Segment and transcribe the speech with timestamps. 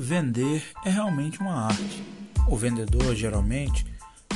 [0.00, 2.04] Vender é realmente uma arte.
[2.46, 3.84] O vendedor, geralmente,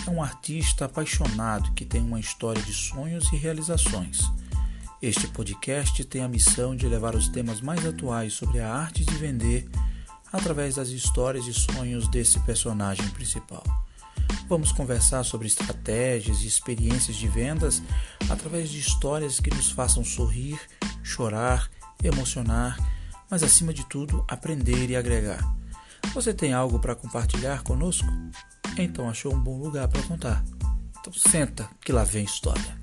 [0.05, 4.29] é um artista apaixonado que tem uma história de sonhos e realizações.
[5.01, 9.15] Este podcast tem a missão de levar os temas mais atuais sobre a arte de
[9.15, 9.69] vender
[10.33, 13.63] através das histórias e sonhos desse personagem principal.
[14.49, 17.81] Vamos conversar sobre estratégias e experiências de vendas
[18.29, 20.59] através de histórias que nos façam sorrir,
[21.05, 21.71] chorar,
[22.03, 22.77] emocionar
[23.33, 25.41] mas acima de tudo, aprender e agregar.
[26.13, 28.07] Você tem algo para compartilhar conosco?
[28.77, 30.45] Então achou um bom lugar para contar.
[31.01, 32.77] Então senta que lá vem história.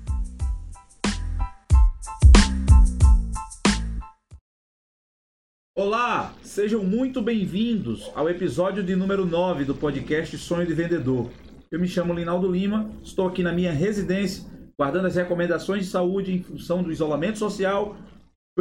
[5.72, 11.30] Olá, sejam muito bem-vindos ao episódio de número 9 do podcast Sonho de Vendedor.
[11.70, 14.44] Eu me chamo Linaldo Lima, estou aqui na minha residência,
[14.76, 17.96] guardando as recomendações de saúde em função do isolamento social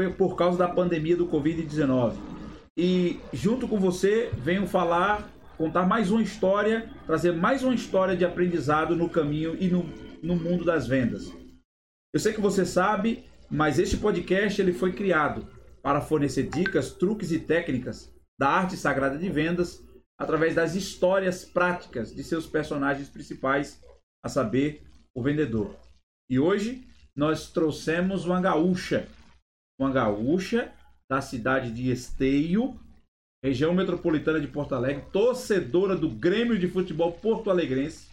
[0.07, 2.13] por causa da pandemia do Covid-19.
[2.77, 8.23] E junto com você, venho falar, contar mais uma história, trazer mais uma história de
[8.23, 9.83] aprendizado no caminho e no,
[10.23, 11.33] no mundo das vendas.
[12.13, 15.45] Eu sei que você sabe, mas este podcast ele foi criado
[15.81, 19.83] para fornecer dicas, truques e técnicas da arte sagrada de vendas
[20.17, 23.81] através das histórias práticas de seus personagens principais,
[24.23, 25.75] a saber, o vendedor.
[26.29, 29.07] E hoje nós trouxemos uma gaúcha
[29.79, 30.71] uma gaúcha
[31.09, 32.77] da cidade de Esteio,
[33.43, 38.09] região metropolitana de Porto Alegre, torcedora do Grêmio de Futebol Porto Alegrense,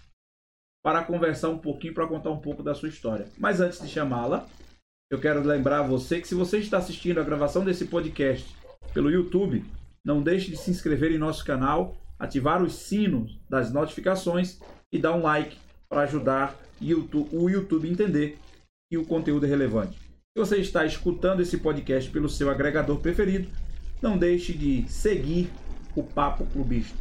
[0.83, 3.27] para conversar um pouquinho, para contar um pouco da sua história.
[3.37, 4.47] Mas antes de chamá-la,
[5.11, 8.55] eu quero lembrar a você que se você está assistindo a gravação desse podcast
[8.95, 9.65] pelo YouTube,
[10.05, 14.61] não deixe de se inscrever em nosso canal, ativar os sinos das notificações
[14.93, 18.39] e dar um like para ajudar o YouTube a entender
[18.89, 20.06] que o conteúdo é relevante.
[20.37, 23.49] Se você está escutando esse podcast pelo seu agregador preferido,
[24.03, 25.49] não deixe de seguir
[25.95, 26.95] o Papo Clubista.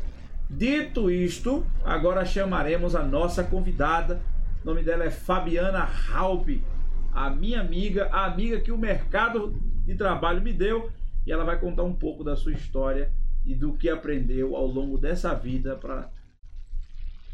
[0.50, 4.21] Dito isto, agora chamaremos a nossa convidada.
[4.64, 6.64] O nome dela é Fabiana Halpe,
[7.11, 10.89] a minha amiga, a amiga que o mercado de trabalho me deu,
[11.27, 13.11] e ela vai contar um pouco da sua história
[13.45, 16.09] e do que aprendeu ao longo dessa vida para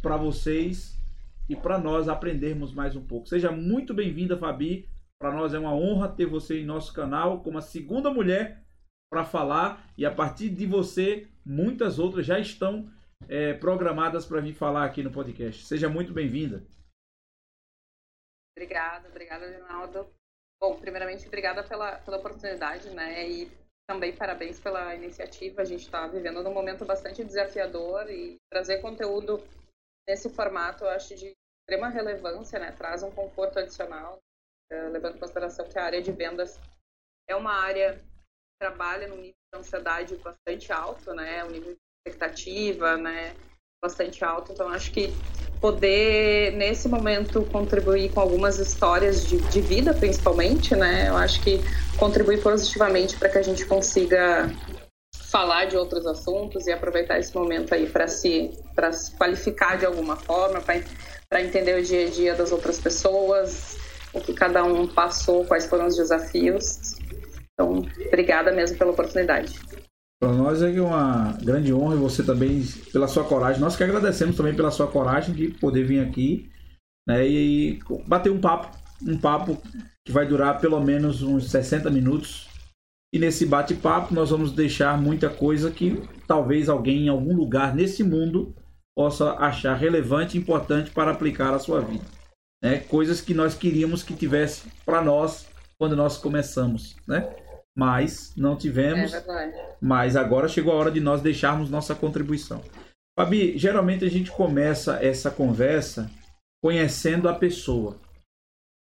[0.02, 1.00] para vocês
[1.48, 3.30] e para nós aprendermos mais um pouco.
[3.30, 4.90] Seja muito bem-vinda, Fabi.
[5.22, 8.60] Para nós é uma honra ter você em nosso canal como a segunda mulher
[9.08, 12.92] para falar e a partir de você muitas outras já estão
[13.30, 15.64] é, programadas para vir falar aqui no podcast.
[15.68, 16.66] Seja muito bem-vinda.
[18.58, 20.10] Obrigada, obrigada, Rinaldo.
[20.60, 23.30] Bom, primeiramente, obrigada pela, pela oportunidade, né?
[23.30, 23.52] E
[23.88, 25.62] também parabéns pela iniciativa.
[25.62, 29.40] A gente está vivendo num momento bastante desafiador e trazer conteúdo
[30.10, 31.32] nesse formato eu acho de
[31.62, 32.72] extrema relevância, né?
[32.72, 34.18] Traz um conforto adicional
[34.92, 36.60] levando em consideração que a área de vendas
[37.30, 38.02] é uma área que
[38.60, 41.44] trabalha num nível de ansiedade bastante alto, né?
[41.44, 43.36] Um nível de expectativa, né?
[43.84, 44.52] Bastante alto.
[44.52, 45.14] Então, acho que
[45.60, 51.10] poder, nesse momento, contribuir com algumas histórias de, de vida, principalmente, né?
[51.10, 51.60] Eu acho que
[51.98, 54.50] contribuir positivamente para que a gente consiga
[55.32, 58.52] falar de outros assuntos e aproveitar esse momento aí para se,
[58.94, 63.78] se qualificar de alguma forma, para entender o dia a dia das outras pessoas,
[64.14, 66.96] o que cada um passou, quais foram os desafios.
[67.54, 69.60] Então, obrigada mesmo pela oportunidade.
[70.20, 73.60] Para nós é uma grande honra e você também pela sua coragem.
[73.60, 76.50] Nós que agradecemos também pela sua coragem de poder vir aqui
[77.08, 79.58] né, e bater um papo, um papo
[80.06, 82.48] que vai durar pelo menos uns 60 minutos.
[83.14, 88.04] E nesse bate-papo nós vamos deixar muita coisa que talvez alguém em algum lugar nesse
[88.04, 88.56] mundo
[88.96, 92.21] possa achar relevante e importante para aplicar à sua vida
[92.62, 92.80] né?
[92.80, 97.36] Coisas que nós queríamos que tivesse para nós quando nós começamos, né?
[97.76, 99.14] Mas não tivemos.
[99.14, 102.62] É mas agora chegou a hora de nós deixarmos nossa contribuição.
[103.18, 106.10] Fabi, geralmente a gente começa essa conversa
[106.64, 107.98] conhecendo a pessoa,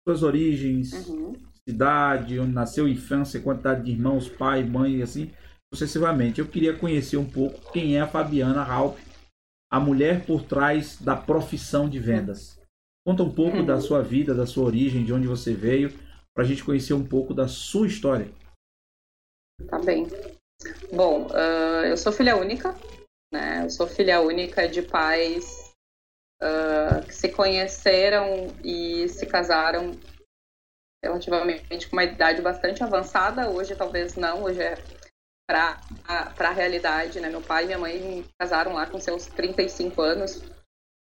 [0.07, 1.33] suas origens, uhum.
[1.67, 5.31] cidade, onde nasceu, infância, quantidade de irmãos, pai, mãe e assim
[5.73, 6.39] sucessivamente.
[6.39, 8.97] Eu queria conhecer um pouco quem é a Fabiana Halp,
[9.71, 12.56] a mulher por trás da profissão de vendas.
[13.07, 15.97] Conta um pouco da sua vida, da sua origem, de onde você veio,
[16.35, 18.29] para a gente conhecer um pouco da sua história.
[19.69, 20.07] Tá bem.
[20.91, 22.75] Bom, uh, eu sou filha única,
[23.31, 23.63] né?
[23.63, 25.73] Eu sou filha única de pais
[26.43, 29.91] uh, que se conheceram e se casaram
[31.01, 33.49] relativamente com uma idade bastante avançada.
[33.49, 34.75] Hoje talvez não, hoje é
[35.49, 35.79] para
[36.39, 37.29] a realidade, né?
[37.29, 40.41] Meu pai e minha mãe casaram lá com seus 35 anos.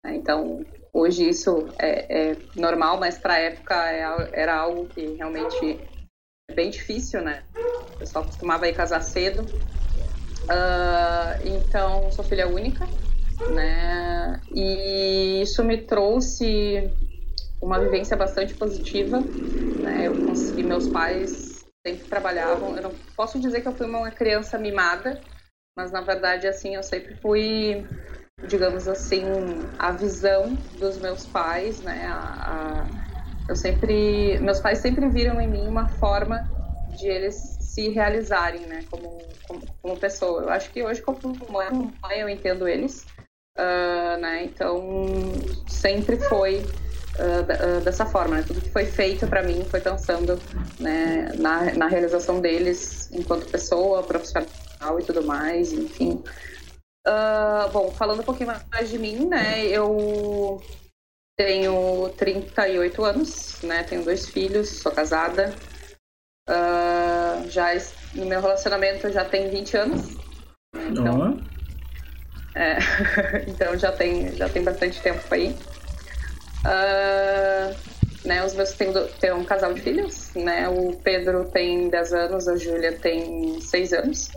[0.05, 0.13] Né?
[0.17, 0.63] Então,
[0.97, 5.77] Hoje isso é, é normal, mas para a época é era algo que realmente
[6.49, 7.43] é bem difícil, né?
[7.95, 9.43] O pessoal costumava ir casar cedo.
[10.49, 12.87] Uh, então, sou filha única,
[13.45, 14.41] né?
[14.55, 16.89] E isso me trouxe
[17.61, 19.21] uma vivência bastante positiva,
[19.83, 20.07] né?
[20.07, 22.73] Eu consegui, meus pais sempre trabalhavam.
[22.77, 25.21] Eu não posso dizer que eu fui uma criança mimada,
[25.75, 27.85] mas na verdade, assim, eu sempre fui,
[28.47, 29.23] digamos assim,
[29.77, 32.05] a visão dos meus pais, né?
[32.07, 32.89] A, a,
[33.47, 36.47] eu sempre, meus pais sempre viram em mim uma forma
[36.87, 40.43] de eles se realizarem, né, como, como, como pessoa.
[40.43, 43.05] Eu acho que hoje, como mãe, eu entendo eles,
[43.57, 45.35] uh, né, então
[45.67, 46.71] sempre foi
[47.19, 50.41] uh, dessa forma, né, tudo que foi feito para mim foi pensando,
[50.79, 54.49] né, na, na realização deles enquanto pessoa, profissional
[54.99, 56.23] e tudo mais, enfim.
[57.07, 60.59] Uh, bom, falando um pouquinho mais de mim, né, eu
[61.37, 65.55] tenho 38 anos, né, tenho dois filhos, sou casada,
[66.47, 67.69] Uh, já
[68.13, 70.15] no meu relacionamento já tem 20 anos.
[70.75, 71.41] Então,
[72.55, 72.77] é,
[73.49, 75.57] então já tem já tem bastante tempo aí.
[76.65, 77.75] Uh,
[78.23, 80.69] né, os meus têm, têm um casal de filhos, né?
[80.69, 84.31] O Pedro tem 10 anos, a Júlia tem 6 anos.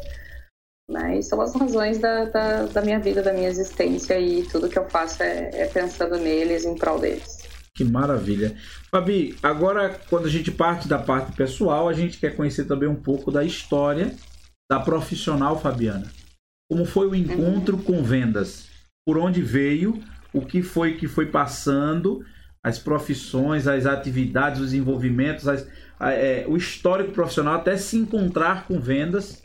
[0.91, 4.79] E são as razões da, da, da, minha vida, da minha existência e tudo que
[4.79, 7.47] eu faço é, é pensando neles, em prol deles.
[7.75, 8.57] Que maravilha.
[8.91, 12.97] Fabi, agora quando a gente parte da parte pessoal, a gente quer conhecer também um
[12.97, 14.15] pouco da história
[14.71, 16.11] da profissional Fabiana.
[16.71, 17.83] Como foi o encontro uhum.
[17.83, 18.69] com vendas?
[19.07, 20.03] Por onde veio?
[20.33, 22.25] O que foi que foi passando?
[22.65, 25.67] As profissões, as atividades, os envolvimentos, as,
[26.01, 29.43] a, é, o histórico profissional até se encontrar com vendas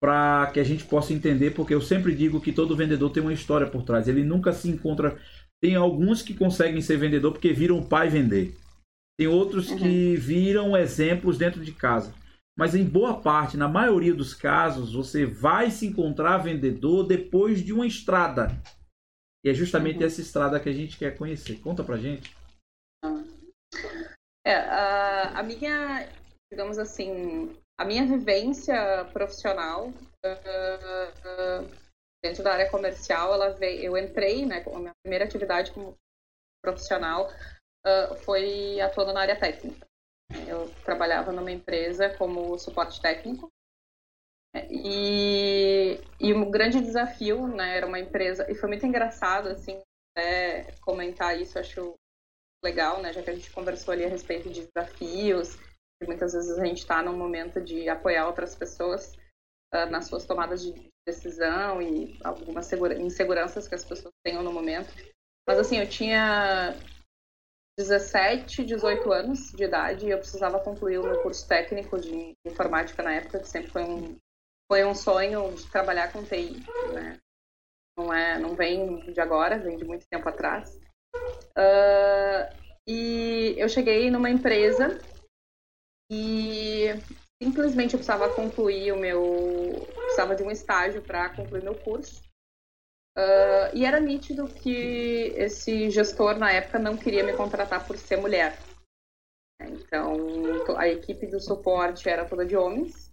[0.00, 3.32] para que a gente possa entender, porque eu sempre digo que todo vendedor tem uma
[3.32, 4.08] história por trás.
[4.08, 5.18] Ele nunca se encontra
[5.62, 8.54] tem alguns que conseguem ser vendedor porque viram o pai vender.
[9.18, 9.78] Tem outros uhum.
[9.78, 12.14] que viram exemplos dentro de casa.
[12.58, 17.72] Mas em boa parte, na maioria dos casos, você vai se encontrar vendedor depois de
[17.72, 18.48] uma estrada.
[19.44, 20.06] E é justamente uhum.
[20.06, 21.58] essa estrada que a gente quer conhecer.
[21.60, 22.34] Conta pra gente.
[24.46, 26.08] É, a, a minha,
[26.50, 31.70] digamos assim, a minha vivência profissional uh, uh,
[32.22, 35.94] dentro da área comercial, ela veio, eu entrei, né, a minha primeira atividade como
[36.62, 37.30] profissional
[37.86, 39.86] uh, foi atuando na área técnica.
[40.48, 43.48] Eu trabalhava numa empresa como suporte técnico
[44.70, 49.80] e, e um grande desafio, né, era uma empresa, e foi muito engraçado, assim,
[50.80, 51.94] comentar isso, acho
[52.64, 55.58] legal, né, já que a gente conversou ali a respeito de desafios,
[56.04, 59.14] muitas vezes a gente está num momento de apoiar outras pessoas
[59.74, 64.92] uh, nas suas tomadas de decisão e algumas inseguranças que as pessoas tenham no momento.
[65.48, 66.74] Mas assim, eu tinha
[67.78, 73.02] 17, 18 anos de idade e eu precisava concluir o meu curso técnico de informática
[73.02, 74.18] na época, que sempre foi um,
[74.70, 77.18] foi um sonho de trabalhar com TI, né?
[77.96, 80.78] Não, é, não vem de agora, vem de muito tempo atrás.
[81.56, 85.00] Uh, e eu cheguei numa empresa
[86.10, 86.88] e
[87.42, 89.86] simplesmente eu precisava concluir o meu.
[89.96, 92.22] precisava de um estágio para concluir meu curso.
[93.16, 98.16] Uh, e era nítido que esse gestor, na época, não queria me contratar por ser
[98.16, 98.58] mulher.
[99.58, 103.10] Então, a equipe do suporte era toda de homens,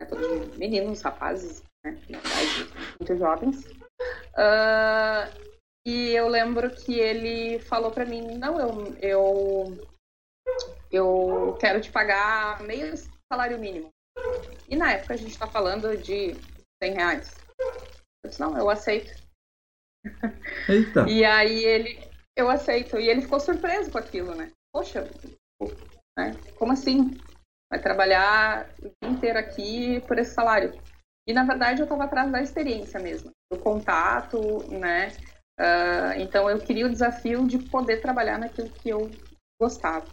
[0.00, 3.66] né, toda de meninos, rapazes, né, na verdade, muito jovens.
[4.32, 5.52] Uh,
[5.86, 9.88] e eu lembro que ele falou para mim: não, eu, eu,
[10.92, 12.92] eu quero te pagar meio
[13.32, 13.88] salário mínimo.
[14.68, 16.34] E na época a gente está falando de
[16.82, 17.40] 100 reais.
[18.22, 19.10] Eu disse, não, eu aceito.
[20.68, 21.08] Eita.
[21.08, 21.98] e aí ele,
[22.36, 22.98] eu aceito.
[22.98, 24.52] E ele ficou surpreso com aquilo, né?
[24.72, 25.08] Poxa,
[26.18, 26.36] né?
[26.58, 27.10] como assim?
[27.70, 30.78] Vai trabalhar o dia inteiro aqui por esse salário.
[31.26, 34.38] E na verdade eu estava atrás da experiência mesmo, do contato,
[34.70, 35.08] né?
[35.58, 39.10] Uh, então eu queria o desafio de poder trabalhar naquilo que eu
[39.60, 40.06] gostava.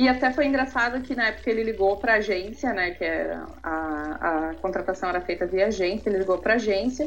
[0.00, 3.44] E até foi engraçado que na época ele ligou para a agência, né, que era
[3.62, 7.06] a, a contratação era feita via agência, ele ligou para a agência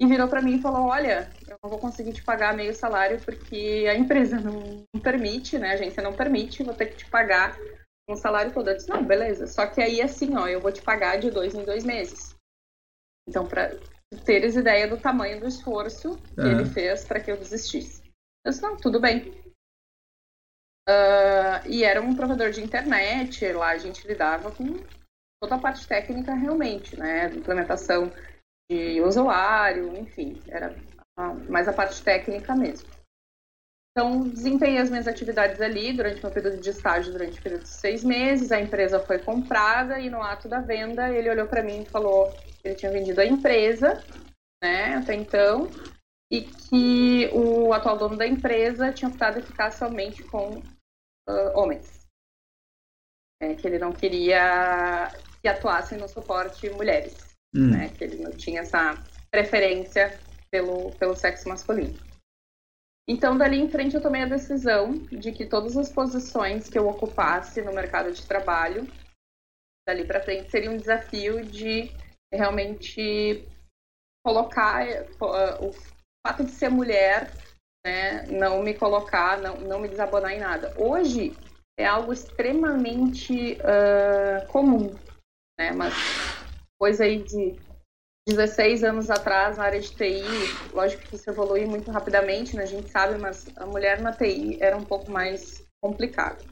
[0.00, 3.20] e virou para mim e falou: Olha, eu não vou conseguir te pagar meio salário
[3.24, 7.08] porque a empresa não, não permite, né, a agência não permite, vou ter que te
[7.08, 7.56] pagar
[8.10, 8.68] um salário todo.
[8.68, 9.46] Eu disse: Não, beleza.
[9.46, 12.34] Só que aí, assim, ó, eu vou te pagar de dois em dois meses.
[13.28, 13.78] Então, para
[14.24, 16.50] teres ideia do tamanho do esforço que uhum.
[16.50, 18.02] ele fez para que eu desistisse.
[18.44, 19.43] Eu disse: Não, tudo bem.
[20.88, 24.76] Uh, e era um provedor de internet, lá a gente lidava com
[25.42, 27.26] toda a parte técnica realmente, né?
[27.28, 28.12] Implementação
[28.70, 30.74] de usuário, enfim, era
[31.48, 32.88] mais a parte técnica mesmo.
[33.96, 37.68] Então, desempenhei as minhas atividades ali durante meu período de estágio, durante o período de
[37.68, 38.50] seis meses.
[38.50, 42.32] A empresa foi comprada e no ato da venda ele olhou para mim e falou
[42.60, 44.02] que ele tinha vendido a empresa,
[44.62, 45.70] né, até então,
[46.30, 50.60] e que o atual dono da empresa tinha optado em ficar somente com
[51.28, 52.04] uh, homens.
[53.42, 55.10] É, que ele não queria
[55.42, 57.70] que atuassem no suporte mulheres, hum.
[57.70, 58.94] né, que ele não tinha essa
[59.30, 60.18] preferência
[60.50, 61.98] pelo, pelo sexo masculino.
[63.06, 66.88] Então, dali em frente, eu tomei a decisão de que todas as posições que eu
[66.88, 68.88] ocupasse no mercado de trabalho,
[69.86, 71.90] dali para frente, seria um desafio de
[72.32, 73.46] realmente
[74.24, 75.72] colocar uh, o
[76.26, 77.30] fato de ser mulher,
[77.84, 80.74] né, não me colocar, não, não me desabonar em nada.
[80.78, 81.36] Hoje
[81.78, 84.94] é algo extremamente uh, comum,
[85.58, 85.94] né, mas
[86.78, 87.56] coisa aí de
[88.26, 90.22] 16 anos atrás, na área de TI,
[90.72, 92.62] lógico que isso evolui muito rapidamente, né?
[92.62, 96.42] a gente sabe, mas a mulher na TI era um pouco mais complicado.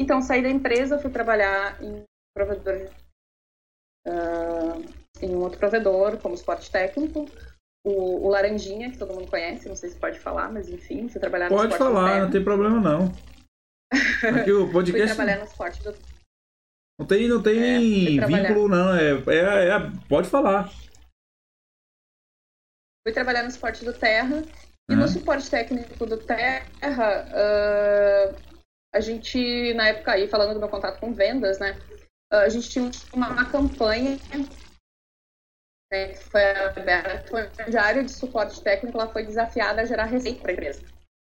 [0.00, 2.02] Então, saí da empresa, fui trabalhar em
[2.34, 2.90] provedor,
[4.08, 4.82] uh,
[5.20, 7.26] em um outro provedor, como suporte técnico,
[7.84, 11.20] o, o, Laranjinha, que todo mundo conhece, não sei se pode falar, mas enfim, fui
[11.20, 13.12] trabalhar no Pode falar, não tem problema não.
[13.92, 15.08] Aqui o podcast...
[15.08, 15.94] fui trabalhar no suporte do...
[16.98, 18.94] Não tem, não tem é, vínculo, não.
[18.94, 20.70] É, é, é, pode falar.
[23.04, 24.44] Fui trabalhar no suporte do Terra.
[24.90, 28.36] E no suporte técnico do Terra, uh,
[28.94, 31.78] a gente, na época aí, falando do meu contato com vendas, né?
[32.32, 34.18] Uh, a gente tinha uma, uma campanha
[35.92, 40.06] né, que foi aberta, onde a área de suporte técnico ela foi desafiada a gerar
[40.06, 40.82] receita para a empresa.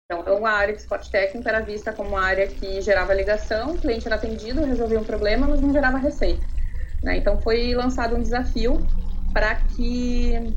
[0.04, 3.78] Então, a área de suporte técnico era vista como uma área que gerava ligação, o
[3.78, 6.44] cliente era atendido, resolvia um problema, mas não gerava receita.
[7.02, 7.16] Né?
[7.16, 8.78] Então, foi lançado um desafio
[9.32, 10.54] para que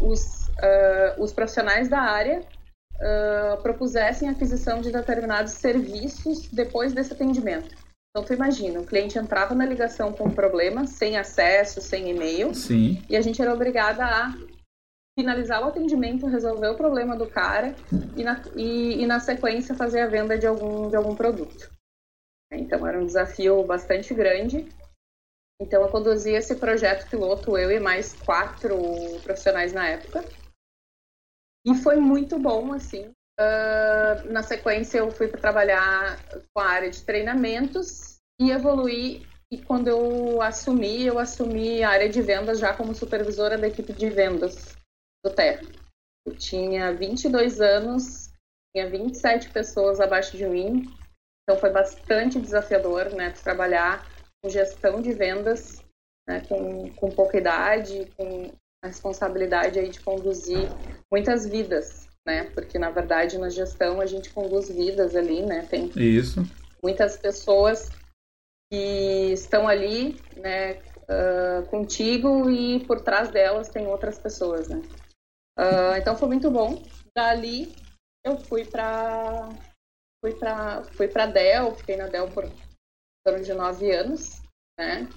[0.00, 7.74] os uh, os profissionais da área uh, propusessem aquisição de determinados serviços depois desse atendimento.
[8.10, 12.54] Então, tu imagina, o cliente entrava na ligação com um problema, sem acesso, sem e-mail,
[12.54, 13.02] Sim.
[13.08, 14.32] e a gente era obrigada a
[15.18, 17.74] finalizar o atendimento, resolver o problema do cara
[18.16, 21.70] e na, e, e na sequência fazer a venda de algum, de algum produto.
[22.52, 24.66] Então, era um desafio bastante grande
[25.60, 28.76] então eu conduzi esse projeto piloto, eu e mais quatro
[29.24, 30.24] profissionais na época.
[31.66, 33.12] E foi muito bom, assim.
[33.40, 36.18] Uh, na sequência, eu fui para trabalhar
[36.52, 39.24] com a área de treinamentos e evoluí.
[39.50, 43.92] E quando eu assumi, eu assumi a área de vendas já como supervisora da equipe
[43.92, 44.76] de vendas
[45.24, 45.62] do Terra.
[46.26, 48.30] Eu tinha 22 anos,
[48.74, 50.84] tinha 27 pessoas abaixo de mim,
[51.42, 54.06] então foi bastante desafiador, né, trabalhar
[54.42, 55.82] com gestão de vendas,
[56.28, 58.52] né, com, com pouca idade, com
[58.84, 60.68] a responsabilidade aí de conduzir
[61.10, 62.44] muitas vidas, né?
[62.50, 65.66] Porque na verdade na gestão a gente conduz vidas ali, né?
[65.68, 66.42] Tem Isso.
[66.82, 67.88] muitas pessoas
[68.70, 70.74] que estão ali, né?
[71.08, 74.82] Uh, contigo e por trás delas tem outras pessoas, né?
[75.58, 76.82] Uh, então foi muito bom.
[77.16, 77.74] Dali
[78.22, 79.48] eu fui para
[80.22, 82.44] fui para fui para Dell, fiquei na Dell por
[83.24, 84.42] torno de nove anos,
[84.78, 85.08] né?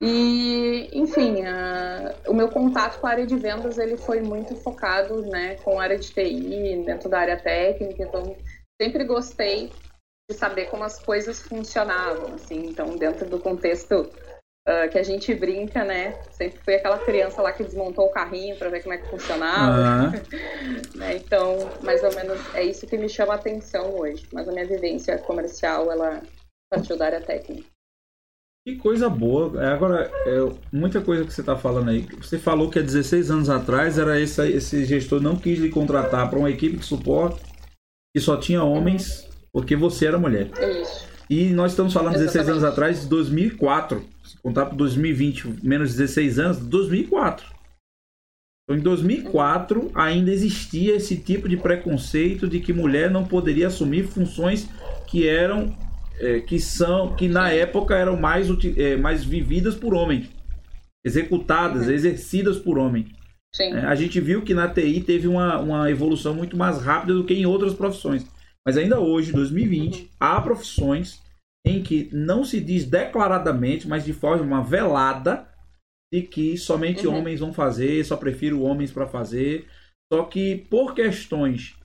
[0.00, 5.22] E, enfim, a, o meu contato com a área de vendas ele foi muito focado
[5.22, 8.36] né, com a área de TI, dentro da área técnica, então
[8.80, 9.72] sempre gostei
[10.30, 14.08] de saber como as coisas funcionavam, assim, então dentro do contexto
[14.68, 18.56] uh, que a gente brinca, né, sempre fui aquela criança lá que desmontou o carrinho
[18.56, 20.12] para ver como é que funcionava, uhum.
[20.94, 24.52] né, então mais ou menos é isso que me chama a atenção hoje, mas a
[24.52, 26.22] minha vivência comercial ela
[26.70, 27.77] partiu da área técnica.
[28.68, 29.64] Que coisa boa.
[29.64, 32.06] É, agora, é, muita coisa que você está falando aí.
[32.20, 36.28] Você falou que há 16 anos atrás era esse, esse gestor não quis lhe contratar
[36.28, 37.40] para uma equipe de suporte
[38.14, 40.50] que só tinha homens porque você era mulher.
[40.82, 41.08] Isso.
[41.30, 42.34] E nós estamos falando Exatamente.
[42.34, 44.04] 16 anos atrás de 2004.
[44.22, 47.46] Se contar para 2020, menos 16 anos, 2004.
[48.64, 54.06] Então, em 2004, ainda existia esse tipo de preconceito de que mulher não poderia assumir
[54.08, 54.68] funções
[55.06, 55.74] que eram
[56.20, 60.28] é, que são que na época eram mais, é, mais vividas por homens,
[61.04, 61.92] executadas, uhum.
[61.92, 63.06] exercidas por homem.
[63.58, 67.24] É, a gente viu que na TI teve uma, uma evolução muito mais rápida do
[67.24, 68.26] que em outras profissões.
[68.66, 71.22] Mas ainda hoje, 2020, há profissões
[71.66, 75.48] em que não se diz declaradamente, mas de forma velada,
[76.12, 77.16] de que somente uhum.
[77.16, 79.66] homens vão fazer, só prefiro homens para fazer.
[80.12, 81.77] Só que por questões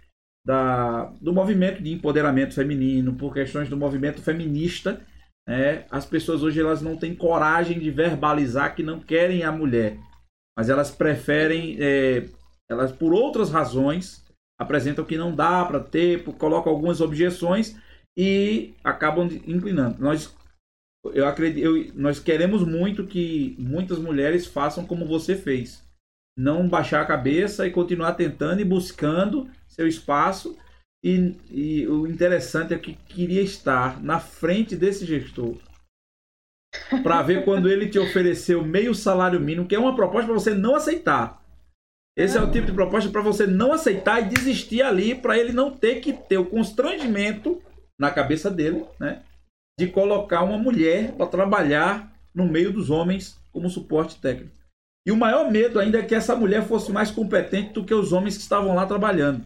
[0.45, 5.01] da, do movimento de empoderamento feminino, por questões do movimento feminista,
[5.47, 9.97] é, as pessoas hoje elas não têm coragem de verbalizar que não querem a mulher,
[10.57, 12.25] mas elas preferem, é,
[12.69, 14.23] elas por outras razões,
[14.59, 17.75] apresentam que não dá para ter, colocam algumas objeções
[18.17, 20.01] e acabam inclinando.
[20.01, 20.33] Nós
[21.11, 25.82] eu acredito, eu, nós queremos muito que muitas mulheres façam como você fez.
[26.37, 30.57] Não baixar a cabeça e continuar tentando e buscando seu espaço.
[31.03, 35.57] E, e o interessante é que queria estar na frente desse gestor
[37.03, 40.53] para ver quando ele te ofereceu meio salário mínimo, que é uma proposta para você
[40.53, 41.41] não aceitar.
[42.15, 45.51] Esse é o tipo de proposta para você não aceitar e desistir ali, para ele
[45.51, 47.61] não ter que ter o constrangimento
[47.99, 49.23] na cabeça dele, né?
[49.79, 54.55] De colocar uma mulher para trabalhar no meio dos homens como suporte técnico.
[55.05, 58.13] E o maior medo ainda é que essa mulher fosse mais competente do que os
[58.13, 59.43] homens que estavam lá trabalhando.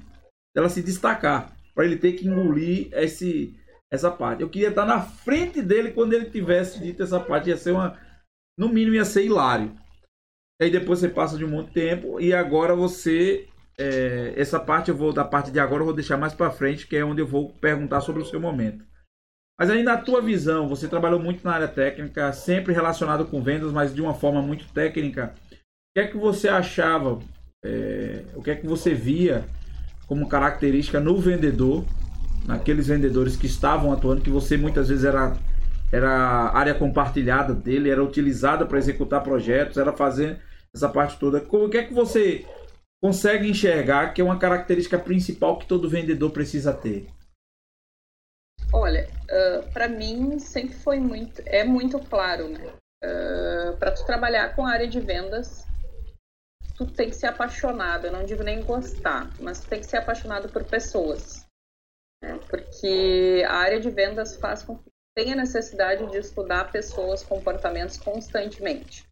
[0.55, 3.55] Ela se destacar, para ele ter que engolir esse,
[3.91, 4.41] essa parte.
[4.41, 7.49] Eu queria estar na frente dele quando ele tivesse dito essa parte.
[7.49, 7.97] Ia ser uma.
[8.57, 9.75] No mínimo, ia ser hilário.
[10.61, 13.47] Aí depois você passa de um monte de tempo e agora você.
[13.79, 15.13] É, essa parte eu vou.
[15.13, 17.53] Da parte de agora eu vou deixar mais para frente, que é onde eu vou
[17.53, 18.83] perguntar sobre o seu momento.
[19.59, 23.71] Mas aí na tua visão, você trabalhou muito na área técnica, sempre relacionado com vendas,
[23.71, 25.33] mas de uma forma muito técnica.
[25.97, 27.17] Que é que você achava?
[27.65, 29.43] É, o que é que você via
[30.05, 31.83] como característica no vendedor,
[32.45, 35.35] naqueles vendedores que estavam atuando, que você muitas vezes era
[35.91, 40.39] era área compartilhada dele, era utilizada para executar projetos, era fazer
[40.71, 41.43] essa parte toda.
[41.49, 42.45] O que é que você
[43.01, 47.07] consegue enxergar que é uma característica principal que todo vendedor precisa ter?
[48.71, 52.67] Olha, uh, para mim sempre foi muito, é muito claro, né?
[53.03, 55.65] Uh, para tu trabalhar com a área de vendas,
[56.77, 58.05] tu tem que ser apaixonado.
[58.05, 61.45] Eu não digo nem gostar, mas tu tem que ser apaixonado por pessoas,
[62.23, 62.39] né?
[62.49, 67.97] porque a área de vendas faz com que tem a necessidade de estudar pessoas, comportamentos
[67.97, 69.07] constantemente.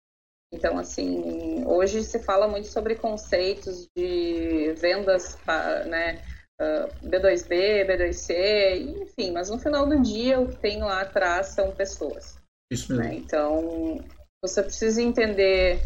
[0.53, 5.37] Então, assim, hoje se fala muito sobre conceitos de vendas,
[5.87, 6.23] né,
[7.03, 12.37] B2B, B2C, enfim, mas no final do dia o que tem lá atrás são pessoas.
[12.71, 13.03] Isso mesmo.
[13.03, 13.15] Né?
[13.15, 13.97] Então,
[14.41, 15.83] você precisa entender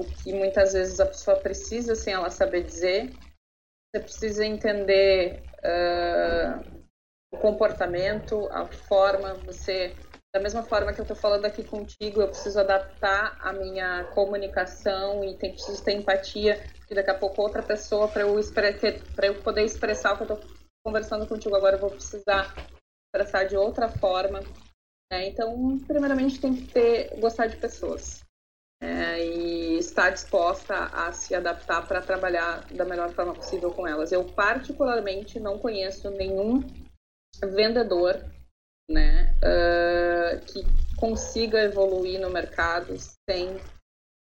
[0.00, 3.12] o que muitas vezes a pessoa precisa sem ela saber dizer.
[3.92, 6.84] Você precisa entender uh,
[7.32, 9.94] o comportamento, a forma, você
[10.32, 15.24] da mesma forma que eu estou falando aqui contigo, eu preciso adaptar a minha comunicação
[15.24, 19.64] e tem, preciso ter empatia, e daqui a pouco outra pessoa, para eu, eu poder
[19.64, 20.50] expressar o que eu estou
[20.86, 22.54] conversando contigo agora, eu vou precisar
[23.08, 24.38] expressar de outra forma.
[25.12, 25.26] Né?
[25.26, 28.22] Então, primeiramente, tem que ter, gostar de pessoas.
[28.82, 34.10] É, e estar disposta a se adaptar para trabalhar da melhor forma possível com elas.
[34.10, 36.64] Eu, particularmente, não conheço nenhum
[37.42, 38.24] vendedor
[38.90, 40.64] né, uh, que
[40.96, 42.96] consiga evoluir no mercado
[43.28, 43.50] sem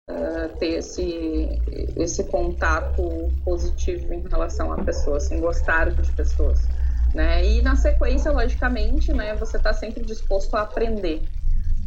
[0.09, 1.61] uh, ter esse,
[1.97, 3.03] esse contato
[3.43, 6.59] positivo em relação a pessoas, sem gostar de pessoas.
[7.13, 7.45] Né?
[7.45, 11.21] E na sequência, logicamente, né, você está sempre disposto a aprender.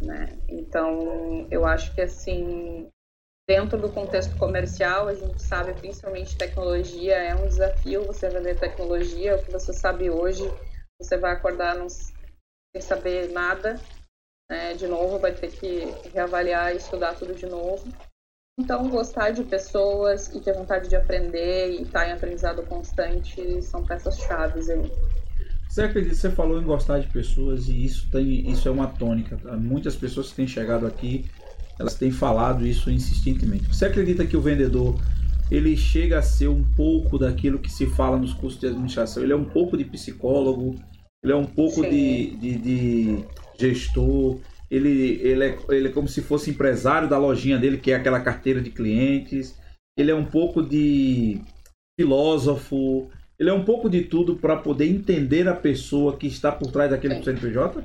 [0.00, 0.38] Né?
[0.48, 2.88] Então, eu acho que assim,
[3.48, 9.36] dentro do contexto comercial, a gente sabe, principalmente tecnologia, é um desafio você vender tecnologia,
[9.36, 10.42] o que você sabe hoje
[11.00, 13.80] você vai acordar não, sem saber nada,
[14.50, 14.74] né?
[14.74, 17.86] de novo, vai ter que reavaliar e estudar tudo de novo.
[18.58, 23.84] Então, gostar de pessoas e ter vontade de aprender e estar em aprendizado constante são
[23.84, 25.17] peças-chave aí.
[25.68, 29.36] Você acredita, você falou em gostar de pessoas e isso, tem, isso é uma tônica.
[29.36, 29.56] Tá?
[29.56, 31.26] Muitas pessoas que têm chegado aqui,
[31.78, 33.68] elas têm falado isso insistentemente.
[33.68, 34.98] Você acredita que o vendedor
[35.50, 39.22] ele chega a ser um pouco daquilo que se fala nos cursos de administração.
[39.22, 40.74] Ele é um pouco de psicólogo,
[41.22, 43.24] ele é um pouco de, de, de,
[43.58, 44.38] gestor,
[44.70, 48.20] ele, ele, é, ele é como se fosse empresário da lojinha dele, que é aquela
[48.20, 49.58] carteira de clientes.
[49.96, 51.40] Ele é um pouco de
[51.98, 56.72] filósofo, ele é um pouco de tudo para poder entender a pessoa que está por
[56.72, 57.22] trás daquele Sim.
[57.22, 57.84] CNPJ?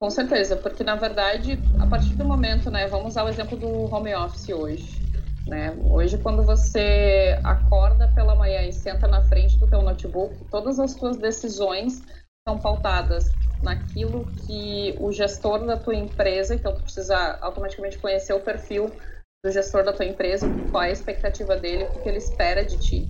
[0.00, 3.84] Com certeza, porque na verdade, a partir do momento, né, vamos usar o exemplo do
[3.94, 5.00] home office hoje.
[5.46, 5.76] Né?
[5.90, 10.94] Hoje, quando você acorda pela manhã e senta na frente do teu notebook, todas as
[10.94, 12.02] tuas decisões
[12.46, 13.30] são pautadas
[13.62, 18.90] naquilo que o gestor da tua empresa, então tu precisa automaticamente conhecer o perfil
[19.44, 22.78] do gestor da tua empresa, qual é a expectativa dele, o que ele espera de
[22.78, 23.08] ti,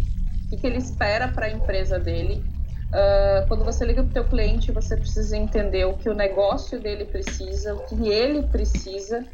[0.52, 2.44] o que ele espera para a empresa dele.
[2.88, 6.78] Uh, quando você liga para o teu cliente, você precisa entender o que o negócio
[6.78, 9.26] dele precisa, o que ele precisa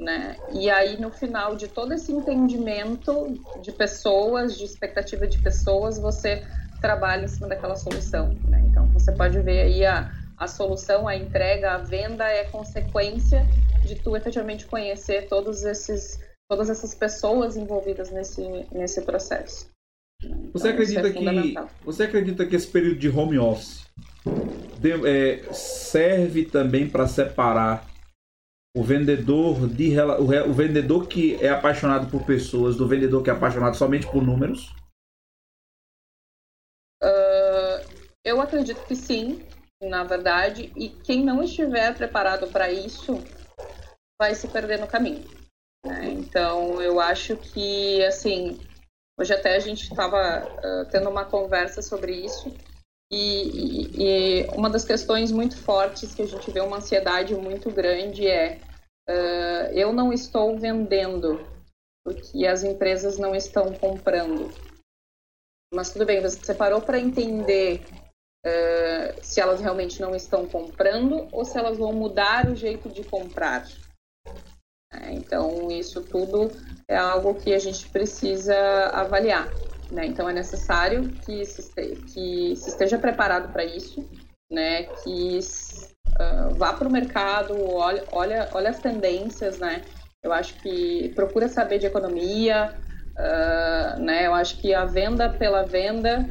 [0.00, 0.36] né?
[0.52, 6.42] E aí no final de todo esse entendimento de pessoas, de expectativa de pessoas, você
[6.80, 8.62] trabalha em cima daquela solução, né?
[8.66, 13.46] Então você pode ver aí a, a solução, a entrega, a venda é consequência
[13.84, 19.68] de tu efetivamente conhecer todos esses todas essas pessoas envolvidas nesse nesse processo.
[20.52, 21.54] Você então, acredita é que
[21.84, 23.86] você acredita que esse período de home office
[24.78, 27.88] de, é, serve também para separar
[28.76, 33.32] o vendedor de o, o vendedor que é apaixonado por pessoas do vendedor que é
[33.32, 34.74] apaixonado somente por números?
[37.02, 37.80] Uh,
[38.24, 39.42] eu acredito que sim,
[39.82, 43.24] na verdade, e quem não estiver preparado para isso
[44.20, 45.24] vai se perder no caminho.
[45.84, 46.10] Né?
[46.10, 48.60] Então, eu acho que, assim,
[49.20, 52.50] hoje até a gente estava uh, tendo uma conversa sobre isso,
[53.12, 54.02] e, e,
[54.42, 58.60] e, uma das questões muito fortes que a gente vê uma ansiedade muito grande é
[59.08, 61.44] uh, eu não estou vendendo
[62.04, 64.50] porque as empresas não estão comprando.
[65.74, 67.84] Mas tudo bem, você parou para entender
[68.46, 73.04] uh, se elas realmente não estão comprando ou se elas vão mudar o jeito de
[73.04, 73.68] comprar.
[74.92, 76.50] É, então, isso tudo
[76.88, 78.56] é algo que a gente precisa
[78.92, 79.48] avaliar.
[79.90, 80.06] Né?
[80.06, 84.08] Então, é necessário que se, este, que se esteja preparado para isso,
[84.50, 84.84] né?
[84.84, 89.58] que uh, vá para o mercado, olhe, olha, olha as tendências.
[89.58, 89.82] Né?
[90.22, 92.74] Eu acho que procura saber de economia,
[93.16, 94.26] uh, né?
[94.26, 96.28] eu acho que a venda pela venda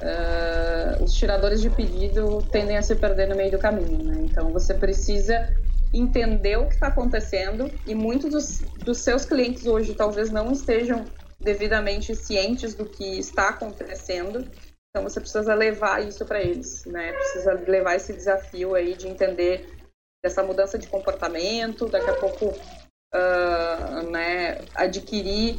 [0.00, 4.04] uh, os tiradores de pedido tendem a se perder no meio do caminho.
[4.04, 4.22] Né?
[4.22, 5.54] Então, você precisa
[5.92, 11.04] entender o que está acontecendo e muitos dos, dos seus clientes hoje talvez não estejam
[11.40, 14.48] devidamente cientes do que está acontecendo.
[14.90, 17.12] Então, você precisa levar isso para eles, né?
[17.12, 19.78] Precisa levar esse desafio aí de entender
[20.22, 25.58] dessa mudança de comportamento, daqui a pouco, uh, né, adquirir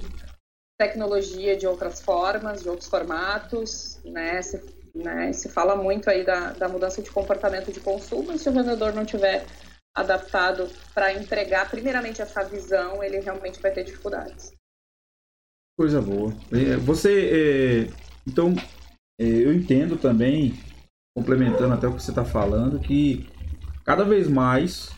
[0.78, 4.42] tecnologia de outras formas, de outros formatos, né?
[4.42, 4.62] Se,
[4.94, 8.94] né, se fala muito aí da, da mudança de comportamento de consumo, se o vendedor
[8.94, 9.46] não tiver
[9.96, 14.54] adaptado para entregar primeiramente essa visão, ele realmente vai ter dificuldades.
[15.78, 16.34] Coisa boa.
[16.52, 17.94] É, você, é,
[18.28, 18.54] então,
[19.20, 20.54] é, eu entendo também,
[21.16, 23.30] complementando até o que você está falando, que
[23.84, 24.90] cada vez mais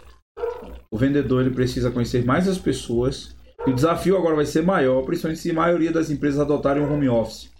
[0.91, 5.03] o vendedor ele precisa conhecer mais as pessoas e o desafio agora vai ser maior,
[5.03, 7.51] principalmente se a maioria das empresas adotarem o home office.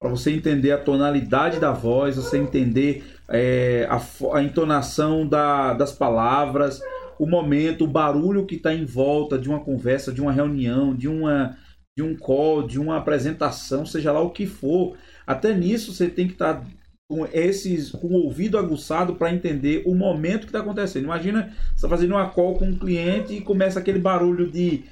[0.00, 4.00] Para você entender a tonalidade da voz, você entender é, a,
[4.36, 6.80] a, entonação da, das palavras,
[7.18, 11.08] o momento, o barulho que está em volta de uma conversa, de uma reunião, de,
[11.08, 11.56] uma,
[11.96, 14.96] de um call, de uma apresentação, seja lá o que for.
[15.26, 16.66] Até nisso você tem que estar tá
[17.10, 21.04] com esses com o ouvido aguçado para entender o momento que está acontecendo.
[21.04, 24.84] Imagina você está fazendo uma call com um cliente e começa aquele barulho de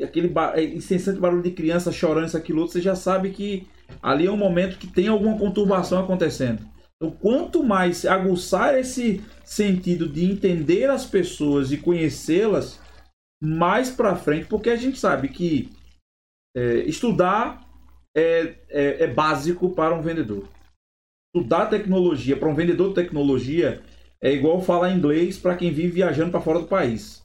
[0.00, 3.66] aquele é, incessante barulho de criança chorando, isso, aquilo outro, você já sabe que
[4.02, 6.73] ali é um momento que tem alguma conturbação acontecendo.
[7.04, 12.80] Então, quanto mais aguçar esse sentido de entender as pessoas e conhecê-las,
[13.42, 15.70] mais para frente, porque a gente sabe que
[16.56, 17.62] é, estudar
[18.16, 20.48] é, é, é, básico para um vendedor.
[21.34, 23.82] Estudar tecnologia para um vendedor de tecnologia
[24.22, 27.22] é igual falar inglês para quem vive viajando para fora do país.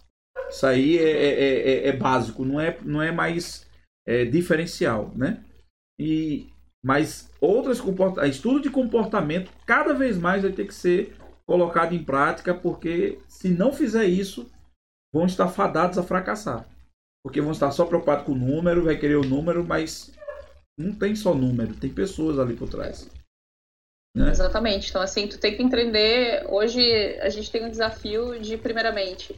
[0.49, 3.65] Isso aí é, é, é, é, básico, não é, não é mais
[4.05, 5.45] é, diferencial, né?
[5.97, 6.49] E,
[6.83, 7.81] mas outras
[8.27, 11.15] estudo de comportamento cada vez mais vai ter que ser
[11.45, 14.49] colocado em prática, porque se não fizer isso,
[15.13, 16.65] vão estar fadados a fracassar.
[17.23, 20.11] Porque vão estar só preocupados com o número, vai querer o número, mas
[20.77, 23.09] não tem só número, tem pessoas ali por trás.
[24.15, 24.29] Né?
[24.29, 24.89] Exatamente.
[24.89, 26.45] Então, assim, tu tem que entender.
[26.47, 26.81] Hoje
[27.19, 29.33] a gente tem um desafio de, primeiramente,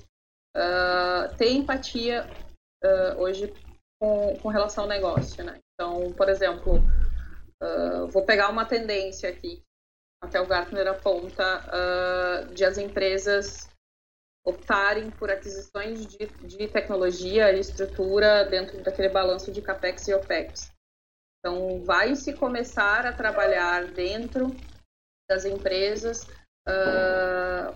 [0.56, 2.30] uh, ter empatia
[2.84, 3.54] uh, hoje
[4.00, 5.58] com, com relação ao negócio, né?
[5.74, 6.84] Então, por exemplo,
[7.62, 9.64] uh, vou pegar uma tendência aqui,
[10.22, 13.72] até o Gartner aponta, de as empresas
[14.46, 20.72] optarem por aquisições de, de tecnologia e estrutura dentro daquele balanço de CAPEX e OPEX.
[21.40, 24.48] Então, vai se começar a trabalhar dentro
[25.30, 26.24] das empresas
[26.68, 27.76] uh,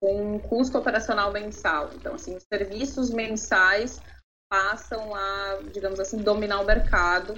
[0.00, 1.92] com um custo operacional mensal.
[1.94, 4.00] Então, assim, os serviços mensais
[4.48, 7.34] passam a, digamos assim, dominar o mercado.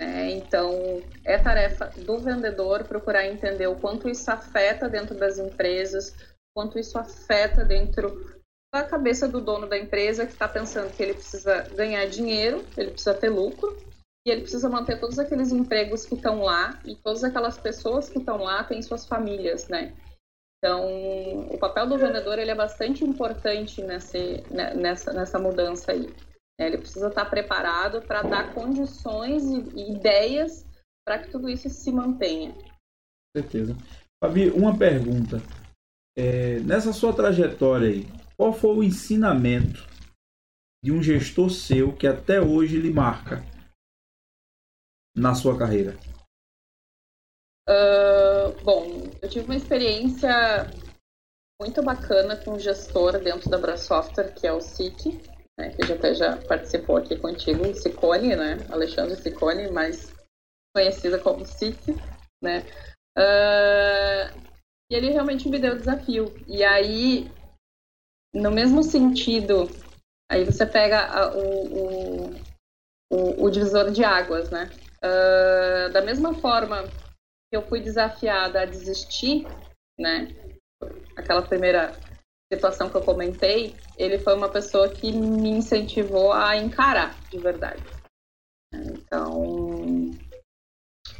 [0.00, 0.30] Né?
[0.30, 6.16] Então, é tarefa do vendedor procurar entender o quanto isso afeta dentro das empresas,
[6.56, 8.40] quanto isso afeta dentro
[8.72, 12.92] da cabeça do dono da empresa que está pensando que ele precisa ganhar dinheiro, ele
[12.92, 13.76] precisa ter lucro,
[14.26, 18.18] e ele precisa manter todos aqueles empregos que estão lá e todas aquelas pessoas que
[18.18, 19.94] estão lá têm suas famílias, né?
[20.58, 24.18] Então, o papel do vendedor ele é bastante importante nessa,
[24.50, 26.14] né, nessa, nessa mudança aí.
[26.60, 30.66] É, ele precisa estar preparado para dar condições e, ideias
[31.06, 32.52] para que tudo isso se mantenha.
[32.52, 33.76] Com certeza.
[34.22, 35.38] Fabi, uma pergunta.
[36.18, 39.88] É, nessa sua trajetória aí, qual foi o ensinamento
[40.84, 43.42] de um gestor seu que até hoje lhe marca?
[45.16, 45.96] na sua carreira?
[47.68, 50.30] Uh, bom, eu tive uma experiência
[51.60, 55.20] muito bacana com um gestor dentro da Brasoftware, que é o SIC,
[55.60, 58.56] né, que já até já participou aqui contigo, o Sicone, né?
[58.70, 60.10] Alexandre Sicone, mais
[60.74, 61.94] conhecida como SIC,
[62.42, 62.64] né?
[63.18, 64.50] Uh,
[64.90, 66.32] e ele realmente me deu o desafio.
[66.48, 67.30] E aí,
[68.34, 69.68] no mesmo sentido,
[70.30, 72.30] aí você pega a, o, o,
[73.12, 74.70] o, o, divisor de águas, né?
[75.04, 79.46] Uh, da mesma forma que eu fui desafiada a desistir,
[79.98, 80.34] né?
[81.16, 81.92] Aquela primeira
[82.52, 87.82] situação que eu comentei, ele foi uma pessoa que me incentivou a encarar de verdade.
[88.74, 90.10] Então,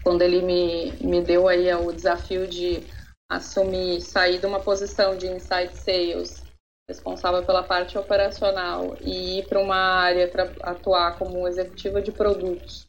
[0.03, 2.83] quando ele me, me deu aí o desafio de
[3.31, 6.43] assumir, sair de uma posição de inside sales,
[6.89, 10.29] responsável pela parte operacional, e ir para uma área
[10.63, 12.87] atuar como executiva de produtos,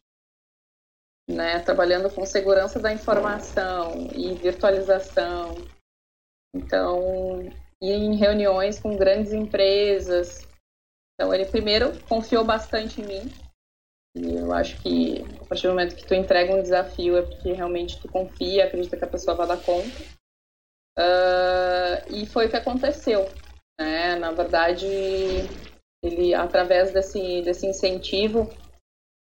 [1.30, 5.56] né, trabalhando com segurança da informação e virtualização.
[6.56, 10.47] Então, ir em reuniões com grandes empresas.
[11.15, 13.31] Então, ele primeiro confiou bastante em mim.
[14.15, 17.53] E eu acho que a partir do momento que tu entrega um desafio é porque
[17.53, 20.01] realmente tu confia, acredita que a pessoa vai dar conta.
[20.99, 23.25] Uh, e foi o que aconteceu.
[23.79, 24.15] Né?
[24.17, 24.85] Na verdade,
[26.03, 28.41] ele, através desse, desse incentivo,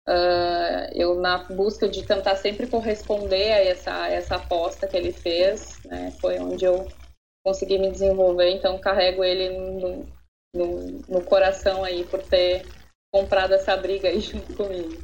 [0.07, 5.81] uh, eu, na busca de tentar sempre corresponder a essa, essa aposta que ele fez,
[5.85, 6.11] né?
[6.19, 6.87] foi onde eu
[7.45, 8.49] consegui me desenvolver.
[8.49, 10.05] Então, carrego ele no,
[10.55, 12.65] no, no coração aí por ter
[13.13, 15.01] comprado essa briga aí junto comigo.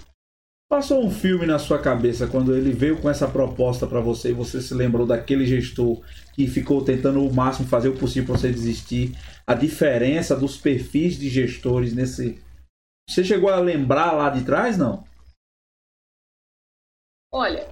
[0.70, 4.34] Passou um filme na sua cabeça quando ele veio com essa proposta para você e
[4.34, 8.52] você se lembrou daquele gestor que ficou tentando o máximo fazer o possível para você
[8.52, 9.18] desistir?
[9.46, 12.44] A diferença dos perfis de gestores nesse.
[13.10, 15.06] Você chegou a lembrar lá de trás, não?
[17.32, 17.66] Olha,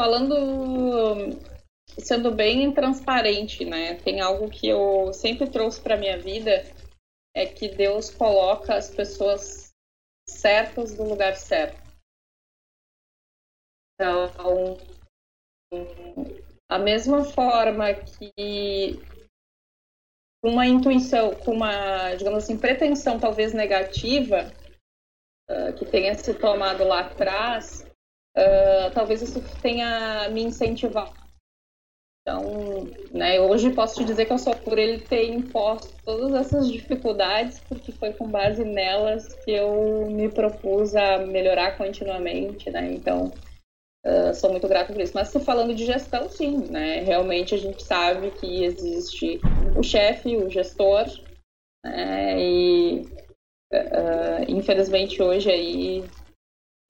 [0.00, 0.34] falando,
[1.98, 3.94] sendo bem transparente, né?
[3.94, 6.64] Tem algo que eu sempre trouxe para minha vida
[7.34, 9.70] é que Deus coloca as pessoas
[10.28, 11.80] certas no lugar certo.
[13.94, 14.76] Então,
[16.68, 18.94] a mesma forma que
[20.42, 24.52] uma intuição, com uma, digamos assim, pretensão talvez negativa,
[25.50, 27.82] uh, que tenha se tomado lá atrás,
[28.36, 31.25] uh, talvez isso tenha me incentivado
[32.26, 36.68] então, né, hoje posso te dizer que eu sou por ele ter imposto todas essas
[36.68, 42.92] dificuldades, porque foi com base nelas que eu me propus a melhorar continuamente, né?
[42.94, 43.32] Então,
[44.04, 45.12] uh, sou muito grata por isso.
[45.14, 46.98] Mas falando de gestão, sim, né?
[46.98, 49.40] Realmente a gente sabe que existe
[49.76, 51.06] o chefe, o gestor,
[51.84, 52.42] né?
[52.42, 53.02] E
[53.72, 56.04] uh, infelizmente hoje aí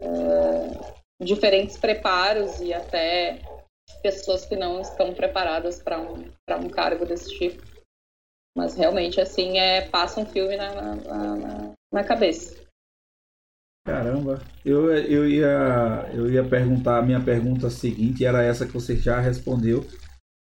[0.01, 3.39] uh, diferentes preparos e até
[4.03, 6.25] pessoas que não estão preparadas para um,
[6.61, 7.63] um cargo desse tipo.
[8.57, 12.67] Mas realmente, assim, é, passa um filme na, na, na, na cabeça.
[13.87, 18.97] Caramba, eu, eu, ia, eu ia perguntar, a minha pergunta seguinte era essa que você
[18.97, 19.87] já respondeu,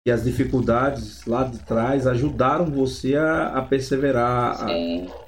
[0.05, 4.63] que as dificuldades lá de trás ajudaram você a, a perseverar.
[4.63, 4.67] A,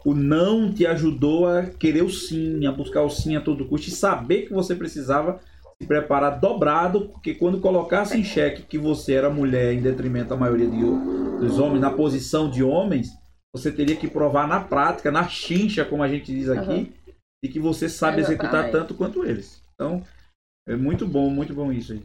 [0.06, 3.90] o não te ajudou a querer o sim, a buscar o sim a todo custo
[3.90, 5.42] e saber que você precisava
[5.86, 10.36] se preparar dobrado, porque quando colocasse em xeque que você era mulher em detrimento da
[10.36, 13.10] maioria de, dos homens, na posição de homens,
[13.54, 16.94] você teria que provar na prática, na chincha, como a gente diz aqui, uhum.
[17.44, 19.62] de que você sabe executar tanto quanto eles.
[19.76, 20.04] Então,
[20.68, 22.04] é muito bom, muito bom isso aí.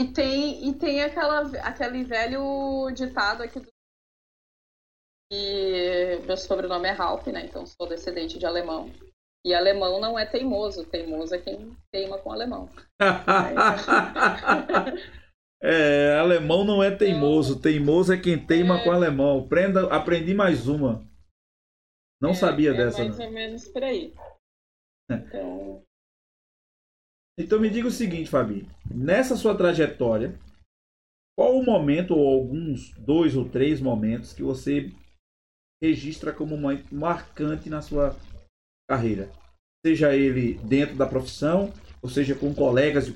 [0.00, 3.68] E tem, e tem aquela, aquele velho ditado aqui do
[5.32, 7.46] e meu sobrenome é Ralph, né?
[7.46, 8.90] Então sou descendente de alemão.
[9.44, 12.70] E alemão não é teimoso, teimoso é quem teima com alemão.
[15.62, 18.84] é, alemão não é teimoso, teimoso é quem teima é...
[18.84, 19.46] com alemão.
[19.46, 21.06] Prenda, aprendi mais uma.
[22.22, 23.04] Não é, sabia é dessa.
[23.04, 24.14] Mais ou menos por aí.
[25.10, 25.82] Então...
[27.38, 28.66] então me diga o seguinte, Fabi.
[28.90, 30.38] Nessa sua trajetória,
[31.36, 34.90] qual o momento, ou alguns dois ou três momentos, que você
[35.82, 36.56] registra como
[36.90, 38.16] marcante na sua
[38.88, 39.30] carreira,
[39.84, 43.12] seja ele dentro da profissão, ou seja com colegas de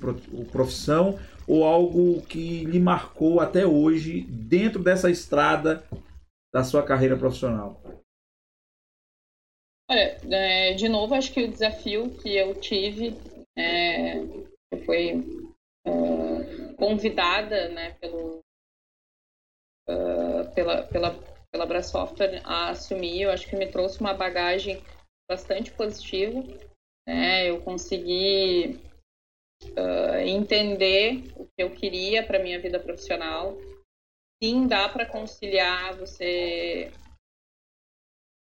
[0.50, 5.84] profissão, ou algo que lhe marcou até hoje dentro dessa estrada
[6.52, 7.80] da sua carreira profissional?
[9.90, 13.16] Olha, é, de novo, acho que o desafio que eu tive
[13.56, 14.20] é,
[14.84, 15.24] foi
[15.86, 18.40] é, convidada né, pelo,
[19.88, 21.14] uh, pela, pela,
[21.50, 23.22] pela Brasoftware a assumir.
[23.22, 24.82] Eu acho que me trouxe uma bagagem
[25.28, 26.42] bastante positivo.
[27.06, 27.48] né?
[27.48, 28.80] Eu consegui
[29.64, 33.56] uh, entender o que eu queria para minha vida profissional.
[34.42, 36.92] Sim, dá para conciliar você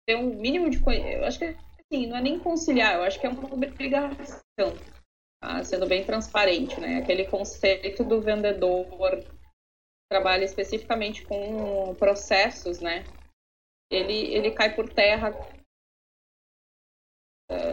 [0.08, 3.28] ter um mínimo de eu acho que assim, não é nem conciliar, eu acho que
[3.28, 4.74] é uma obrigação.
[5.42, 5.64] Tá?
[5.64, 6.98] Sendo bem transparente, né?
[6.98, 8.86] Aquele conceito do vendedor
[10.10, 13.04] trabalha especificamente com processos, né?
[13.90, 15.32] Ele, ele cai por terra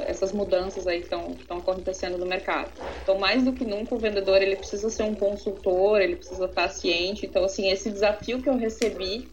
[0.06, 2.70] essas mudanças aí que estão acontecendo no mercado.
[3.02, 6.68] Então, mais do que nunca, o vendedor ele precisa ser um consultor, ele precisa estar
[6.68, 7.26] ciente.
[7.26, 9.28] Então, assim, esse desafio que eu recebi,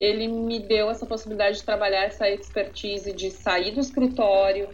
[0.00, 4.68] ele me deu essa possibilidade de trabalhar essa expertise de sair do escritório,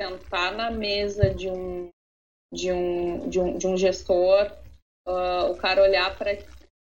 [0.00, 1.88] sentar na mesa de um,
[2.52, 4.52] de um, de um, de um gestor,
[5.06, 6.36] uh, o cara olhar para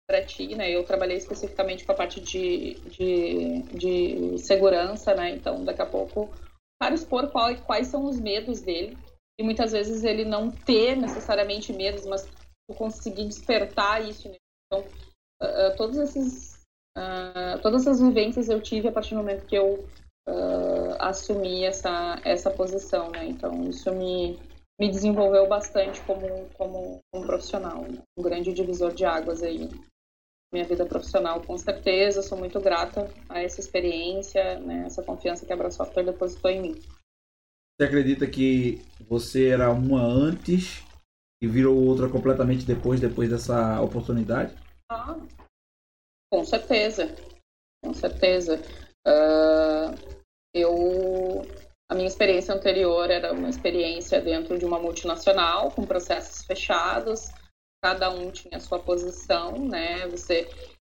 [0.07, 0.69] para ti, né?
[0.69, 5.31] Eu trabalhei especificamente com a parte de, de, de segurança, né?
[5.31, 6.29] Então, daqui a pouco,
[6.79, 8.97] para expor qual, quais são os medos dele.
[9.39, 12.27] E muitas vezes ele não ter necessariamente medos, mas
[12.77, 14.29] conseguir despertar isso.
[14.29, 14.35] Né?
[14.67, 14.85] Então,
[15.43, 16.61] uh, todos esses,
[16.97, 19.87] uh, todas essas vivências eu tive a partir do momento que eu
[20.27, 23.25] uh, assumi essa, essa posição, né?
[23.25, 24.39] Então, isso me,
[24.79, 27.81] me desenvolveu bastante como, como, como profissional.
[27.81, 28.01] Né?
[28.17, 29.69] Um grande divisor de águas aí
[30.51, 32.21] minha vida profissional, com certeza.
[32.21, 36.81] Sou muito grata a essa experiência, né, essa confiança que a Software depositou em mim.
[37.77, 40.83] Você acredita que você era uma antes
[41.41, 44.55] e virou outra completamente depois, depois dessa oportunidade?
[44.89, 45.17] Ah,
[46.31, 47.13] com certeza,
[47.83, 48.61] com certeza.
[49.05, 49.93] Uh,
[50.53, 51.41] eu,
[51.89, 57.29] a minha experiência anterior era uma experiência dentro de uma multinacional com processos fechados
[57.83, 60.07] cada um tinha sua posição, né?
[60.07, 60.49] Você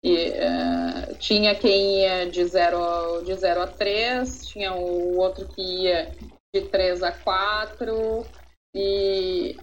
[0.02, 5.60] e, uh, tinha quem ia de 0 de zero a 3, tinha o outro que
[5.60, 6.14] ia
[6.54, 8.24] de 3 a 4,
[8.74, 9.56] e,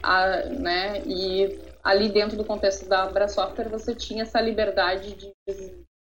[0.60, 5.32] né, e ali dentro do contexto da Abra Software você tinha essa liberdade de,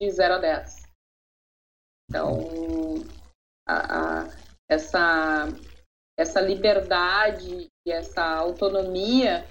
[0.00, 0.82] de 0 a 10.
[2.10, 3.04] Então,
[3.68, 4.28] a, a,
[4.68, 5.46] essa,
[6.18, 9.46] essa liberdade e essa autonomia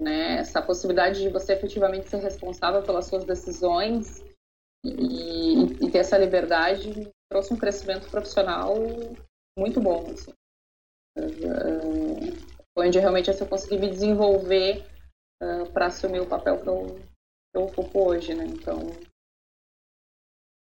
[0.00, 0.38] né?
[0.38, 4.22] Essa possibilidade de você efetivamente ser responsável pelas suas decisões
[4.84, 8.74] e, e ter essa liberdade trouxe um crescimento profissional
[9.58, 10.06] muito bom.
[10.10, 10.32] Assim.
[11.18, 14.86] Uh, onde realmente eu consegui me desenvolver
[15.42, 18.44] uh, para assumir o papel que eu, que eu ocupo hoje, né?
[18.44, 18.78] Então,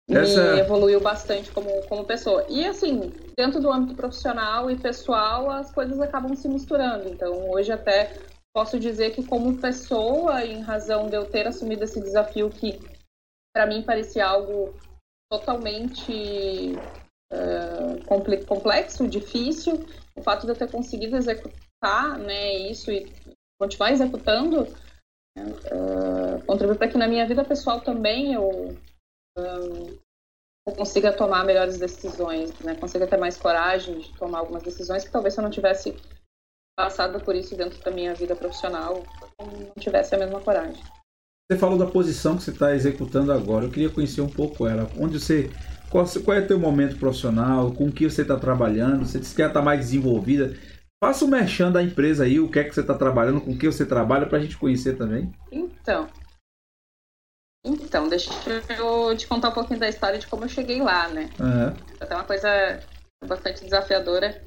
[0.09, 0.55] Essa...
[0.55, 2.47] me evoluiu bastante como, como pessoa.
[2.51, 7.09] E assim, dentro do âmbito profissional e pessoal, as coisas acabam se misturando.
[7.09, 8.13] Então, hoje até
[8.57, 12.81] posso dizer que como pessoa, em razão de eu ter assumido esse desafio que
[13.55, 14.75] para mim parecia algo
[15.31, 16.73] totalmente
[17.31, 19.85] uh, complexo, difícil,
[20.16, 23.12] o fato de eu ter conseguido executar né, isso e
[23.61, 28.71] continuar executando uh, contribui para que na minha vida pessoal também eu,
[29.37, 30.01] uh,
[30.66, 35.12] eu consiga tomar melhores decisões, né, consiga ter mais coragem de tomar algumas decisões que
[35.12, 35.95] talvez se eu não tivesse
[36.77, 39.03] passado por isso dentro da minha vida profissional,
[39.41, 40.83] não tivesse a mesma coragem.
[41.51, 43.65] Você falou da posição que você está executando agora.
[43.65, 44.91] Eu queria conhecer um pouco ela.
[44.99, 45.49] Onde você.
[45.89, 47.73] Qual, qual é o teu momento profissional?
[47.73, 49.07] Com o que você está trabalhando?
[49.07, 50.57] Você disse que está mais desenvolvida.
[51.03, 53.53] Faça o um merchan da empresa aí, o que é que você está trabalhando, com
[53.53, 55.33] o que você trabalha, para a gente conhecer também.
[55.53, 56.09] Então.
[57.65, 58.31] Então, deixa
[58.79, 61.31] eu te contar um pouquinho da história de como eu cheguei lá, né?
[61.39, 61.97] Uhum.
[62.01, 62.49] Até uma coisa
[63.25, 64.43] bastante desafiadora.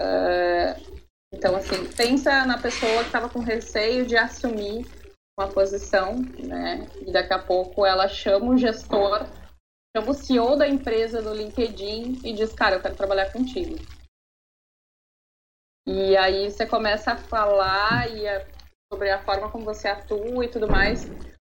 [0.00, 4.86] Uh, então, assim, pensa na pessoa que estava com receio de assumir
[5.38, 6.88] uma posição, né?
[7.06, 9.26] E daqui a pouco ela chama o gestor,
[9.96, 13.76] chama o CEO da empresa do LinkedIn e diz, cara, eu quero trabalhar contigo.
[15.86, 18.44] E aí você começa a falar e a,
[18.92, 21.08] sobre a forma como você atua e tudo mais.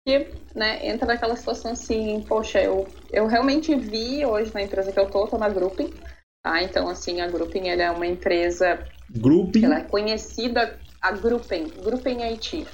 [0.08, 0.20] E
[0.56, 5.10] né, entra naquela situação assim, poxa, eu, eu realmente vi hoje na empresa que eu
[5.10, 5.94] tô, tô na Grouping,
[6.44, 6.62] tá?
[6.62, 9.66] Então, assim, a Grouping é uma empresa Grouping.
[9.66, 12.68] Ela é conhecida, a Gruppen, Gruppen IT.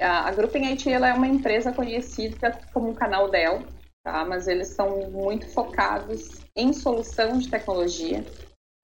[0.00, 3.62] A, Gruppen IT ela é uma empresa conhecida como o canal Dell,
[4.02, 4.24] tá?
[4.24, 8.24] mas eles são muito focados em solução de tecnologia.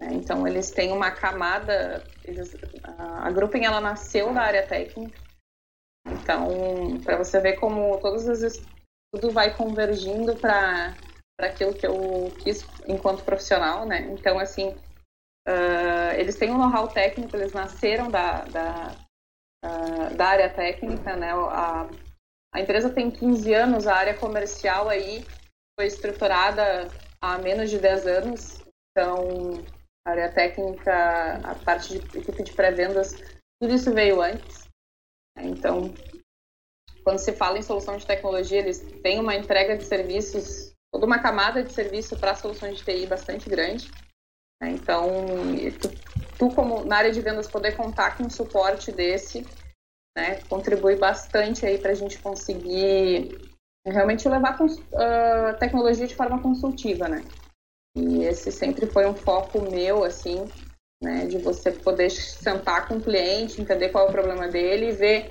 [0.00, 0.08] Né?
[0.12, 2.04] Então, eles têm uma camada...
[2.24, 5.18] Eles, a Gruppen ela nasceu da área técnica.
[6.06, 8.62] Então, para você ver como todas as
[9.12, 10.94] tudo vai convergindo para
[11.40, 14.02] aquilo que eu quis enquanto profissional, né?
[14.12, 14.74] Então, assim,
[15.48, 18.96] Uh, eles têm um know-how técnico, eles nasceram da, da,
[19.64, 21.32] uh, da área técnica, né?
[21.32, 21.88] A,
[22.54, 25.24] a empresa tem 15 anos, a área comercial aí
[25.78, 26.88] foi estruturada
[27.22, 28.60] há menos de 10 anos,
[28.90, 29.64] então
[30.06, 33.14] a área técnica, a parte de equipe de pré-vendas,
[33.60, 34.68] tudo isso veio antes.
[35.38, 35.94] Então,
[37.04, 41.20] quando se fala em solução de tecnologia, eles têm uma entrega de serviços, toda uma
[41.20, 43.90] camada de serviço para soluções de TI bastante grande.
[44.60, 44.70] Né?
[44.70, 45.08] Então,
[45.80, 45.88] tu,
[46.38, 49.46] tu, como na área de vendas poder contar com um suporte desse,
[50.16, 53.50] né, contribui bastante aí para a gente conseguir
[53.86, 57.24] realmente levar a uh, tecnologia de forma consultiva, né?
[57.96, 60.46] E esse sempre foi um foco meu, assim,
[61.02, 64.92] né, de você poder sentar com o cliente, entender qual é o problema dele e
[64.92, 65.30] ver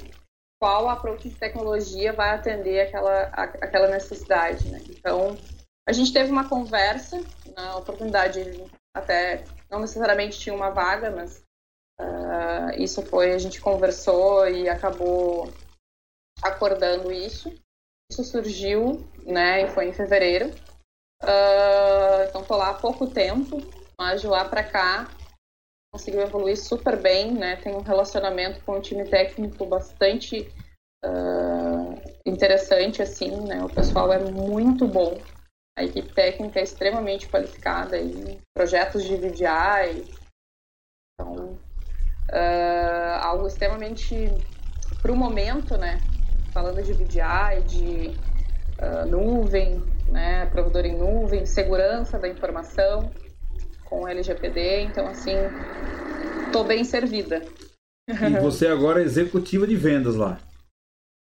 [0.59, 4.81] qual approach de tecnologia vai atender aquela, a, aquela necessidade, né?
[4.89, 5.37] Então,
[5.87, 7.23] a gente teve uma conversa,
[7.55, 8.43] na oportunidade
[8.95, 11.43] até não necessariamente tinha uma vaga, mas
[11.99, 15.51] uh, isso foi, a gente conversou e acabou
[16.41, 17.53] acordando isso.
[18.11, 20.49] Isso surgiu, né, e foi em fevereiro.
[21.21, 23.57] Uh, então, tô lá há pouco tempo,
[23.97, 25.07] mas de lá para cá
[25.91, 27.55] conseguiu evoluir super bem, né?
[27.57, 30.51] Tem um relacionamento com o time técnico bastante
[31.03, 33.63] uh, interessante, assim, né?
[33.63, 35.19] O pessoal é muito bom.
[35.79, 40.03] A equipe técnica é extremamente qualificada em projetos de VDI.
[41.13, 41.57] Então,
[42.29, 44.13] uh, algo extremamente
[45.01, 46.01] para o momento, né?
[46.51, 48.07] Falando de VDI, de
[48.77, 50.47] uh, nuvem, né?
[50.47, 53.09] Provedor em nuvem, segurança da informação
[53.85, 54.81] com LGPD.
[54.81, 55.31] Então, assim,
[56.45, 57.41] estou bem servida.
[58.05, 60.41] E você agora é executiva de vendas lá.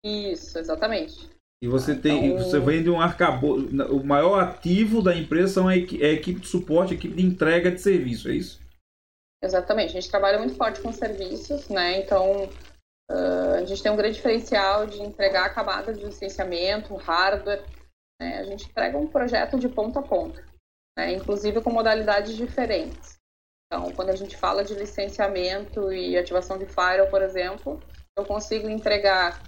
[0.04, 1.33] Isso, exatamente.
[1.64, 2.44] E você tem, então...
[2.44, 3.68] você vende um arcabouço.
[3.90, 7.80] O maior ativo da empresa é a equipe de suporte, a equipe de entrega de
[7.80, 8.60] serviço, é isso?
[9.42, 9.96] Exatamente.
[9.96, 12.00] A gente trabalha muito forte com serviços, né?
[12.00, 12.44] Então,
[13.10, 17.64] uh, a gente tem um grande diferencial de entregar a camada de licenciamento, hardware.
[18.20, 18.40] Né?
[18.40, 20.44] A gente entrega um projeto de ponta a ponta
[20.96, 23.18] né, inclusive com modalidades diferentes.
[23.66, 27.82] Então, quando a gente fala de licenciamento e ativação de firewall, por exemplo,
[28.16, 29.42] eu consigo entregar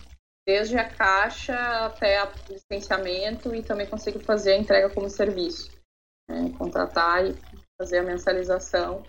[0.47, 5.70] desde a caixa até o licenciamento e também consigo fazer a entrega como serviço,
[6.30, 7.34] né, contratar e
[7.80, 9.03] fazer a mensalização.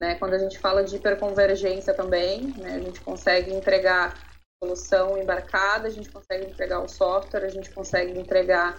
[0.00, 4.14] Né, quando a gente fala de hiperconvergência também, né, a gente consegue entregar
[4.62, 8.78] solução embarcada, a gente consegue entregar o software, a gente consegue entregar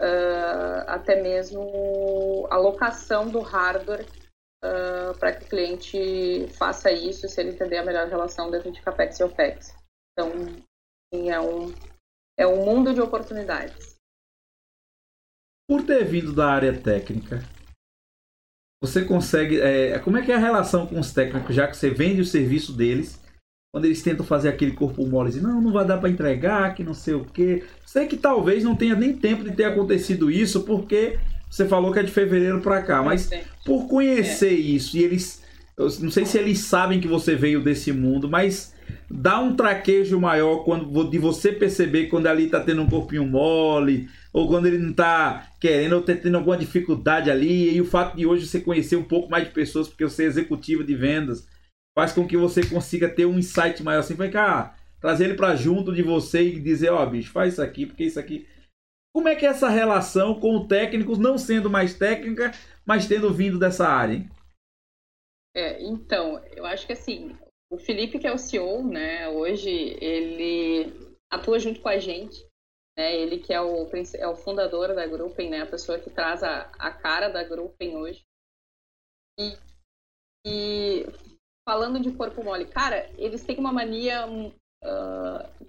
[0.00, 4.06] uh, até mesmo a locação do hardware
[4.64, 8.80] uh, para que o cliente faça isso se ele entender a melhor relação dentro de
[8.80, 9.74] CAPEX e OPEX.
[10.12, 10.30] Então,
[11.12, 11.74] sim, é um,
[12.38, 13.96] é um mundo de oportunidades.
[15.68, 17.44] Por ter vindo da área técnica,
[18.82, 19.60] você consegue.
[19.60, 22.26] É, como é que é a relação com os técnicos, já que você vende o
[22.26, 23.20] serviço deles
[23.72, 26.82] quando eles tentam fazer aquele corpo mole, assim, não, não vai dar para entregar, que
[26.82, 27.62] não sei o quê.
[27.86, 32.00] Sei que talvez não tenha nem tempo de ter acontecido isso, porque você falou que
[32.00, 33.30] é de fevereiro para cá, mas
[33.64, 34.54] por conhecer é.
[34.54, 35.42] isso e eles,
[35.76, 38.74] eu não sei se eles sabem que você veio desse mundo, mas
[39.10, 44.08] dá um traquejo maior quando de você perceber quando ali tá tendo um corpinho mole,
[44.32, 48.16] ou quando ele não tá querendo, ou tá tendo alguma dificuldade ali, e o fato
[48.16, 51.46] de hoje você conhecer um pouco mais de pessoas, porque você é executiva de vendas,
[51.96, 55.56] faz com que você consiga ter um insight maior assim, vai cá, trazer ele para
[55.56, 58.46] junto de você e dizer, ó, oh, bicho, faz isso aqui, porque isso aqui.
[59.12, 62.52] Como é que é essa relação com técnicos, não sendo mais técnica,
[62.86, 64.14] mas tendo vindo dessa área?
[64.14, 64.30] Hein?
[65.54, 67.36] É, então, eu acho que assim,
[67.70, 72.44] o Felipe, que é o CEO, né, hoje ele atua junto com a gente,
[72.98, 76.42] né, ele que é o, é o fundador da Gruppen, né, a pessoa que traz
[76.42, 78.24] a, a cara da Gruppen hoje.
[79.38, 79.56] E,
[80.44, 81.06] e
[81.66, 85.68] falando de corpo mole, cara, eles têm uma mania uh,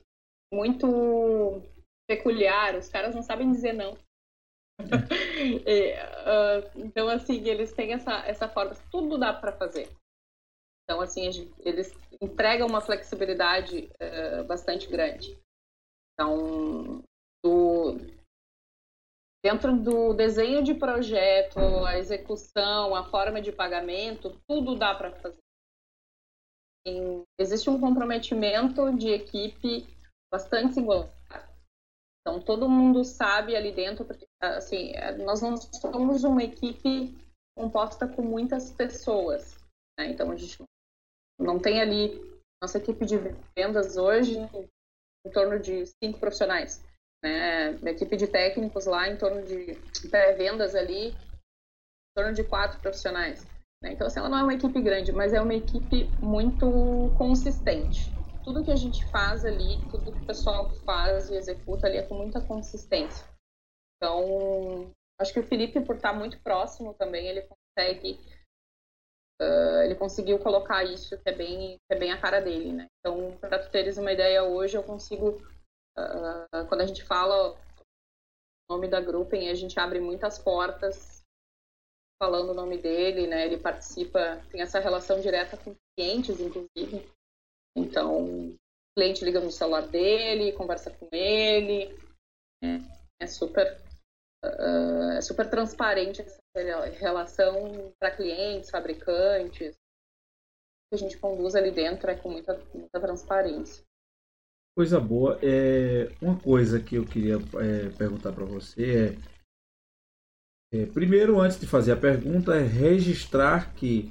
[0.52, 1.62] muito
[2.10, 3.96] peculiar, os caras não sabem dizer não.
[5.68, 9.88] e, uh, então, assim, eles têm essa, essa forma, tudo dá para fazer.
[10.92, 11.90] Então, assim, eles
[12.22, 15.40] entregam uma flexibilidade uh, bastante grande.
[16.14, 17.02] Então,
[17.42, 17.96] do,
[19.42, 25.38] dentro do desenho de projeto, a execução, a forma de pagamento, tudo dá para fazer
[27.40, 29.88] existe um comprometimento de equipe
[30.30, 31.08] bastante singular.
[32.20, 34.92] Então, todo mundo sabe ali dentro, porque, assim,
[35.24, 37.16] nós não somos uma equipe
[37.56, 39.58] composta com muitas pessoas.
[39.98, 40.10] Né?
[40.10, 40.71] Então, a gente não
[41.60, 42.20] tem ali,
[42.62, 43.18] nossa equipe de
[43.56, 44.38] vendas hoje,
[45.26, 46.84] em torno de cinco profissionais.
[47.24, 47.70] Né?
[47.84, 49.76] A equipe de técnicos lá, em torno de
[50.10, 53.46] pré-vendas ali, em torno de quatro profissionais.
[53.84, 53.94] Né?
[53.94, 58.12] Então, assim, ela não é uma equipe grande, mas é uma equipe muito consistente.
[58.44, 62.04] Tudo que a gente faz ali, tudo que o pessoal faz e executa ali é
[62.04, 63.26] com muita consistência.
[63.98, 68.20] Então, acho que o Felipe, por estar muito próximo também, ele consegue
[69.42, 72.88] uh, ele conseguiu colocar isso que é bem, que é bem a cara dele, né?
[73.00, 75.42] Então, para tu teres uma ideia, hoje eu consigo,
[75.98, 77.58] uh, quando a gente fala o
[78.70, 81.22] nome da Gruppen, a gente abre muitas portas
[82.22, 83.48] falando o nome dele, né?
[83.48, 87.10] Ele participa, tem essa relação direta com clientes, inclusive.
[87.76, 88.56] Então, o
[88.96, 91.98] cliente liga no celular dele, conversa com ele.
[92.64, 93.82] É, é super,
[94.44, 96.40] uh, é super transparente essa
[97.00, 99.76] relação para clientes, fabricantes.
[100.90, 103.84] que a gente conduz ali dentro é com muita, muita transparência.
[104.76, 105.38] Coisa boa.
[105.42, 109.32] É, uma coisa que eu queria é, perguntar para você é,
[110.74, 114.10] é, primeiro, antes de fazer a pergunta, é registrar que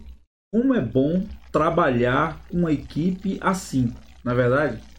[0.52, 4.89] como é bom trabalhar com uma equipe assim, na é verdade?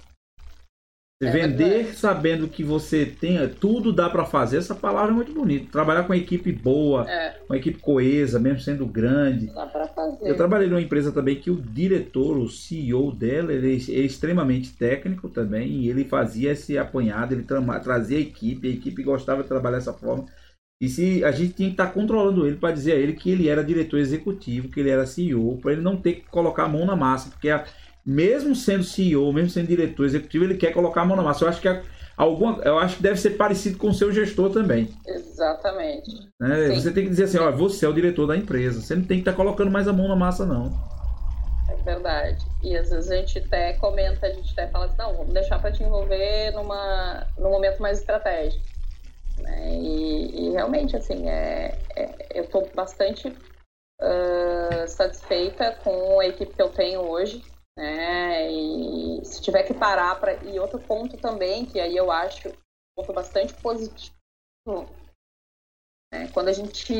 [1.21, 5.71] É Vender sabendo que você tem tudo dá para fazer, essa palavra é muito bonita.
[5.71, 7.35] Trabalhar com uma equipe boa, é.
[7.47, 9.45] uma equipe coesa, mesmo sendo grande.
[9.53, 10.27] Dá para fazer.
[10.27, 15.29] Eu trabalhei numa empresa também que o diretor, o CEO dela, ele é extremamente técnico
[15.29, 19.47] também, e ele fazia esse apanhado, ele tra trazia a equipe, a equipe gostava de
[19.47, 20.25] trabalhar dessa forma.
[20.81, 23.29] E se a gente tinha que estar tá controlando ele para dizer a ele que
[23.29, 26.67] ele era diretor executivo, que ele era CEO, para ele não ter que colocar a
[26.67, 27.63] mão na massa, porque a,
[28.05, 31.45] mesmo sendo CEO, mesmo sendo diretor executivo, ele quer colocar a mão na massa.
[31.45, 31.81] Eu acho que é
[32.17, 34.89] alguma, eu acho que deve ser parecido com o seu gestor também.
[35.07, 36.29] Exatamente.
[36.41, 39.03] É, você tem que dizer assim, ó, você é o diretor da empresa, você não
[39.03, 40.71] tem que estar tá colocando mais a mão na massa não.
[41.69, 42.45] É verdade.
[42.61, 45.59] E às vezes a gente até comenta, a gente até fala assim, não, vamos deixar
[45.59, 48.63] para te envolver numa, num momento mais estratégico.
[49.39, 49.73] Né?
[49.73, 56.61] E, e, realmente, assim, é, é eu estou bastante uh, satisfeita com a equipe que
[56.61, 57.43] eu tenho hoje.
[57.77, 58.51] Né?
[58.51, 62.53] E se tiver que parar para e outro ponto também que aí eu acho um
[62.97, 64.11] ponto bastante positivo
[66.13, 66.27] né?
[66.33, 66.93] quando a gente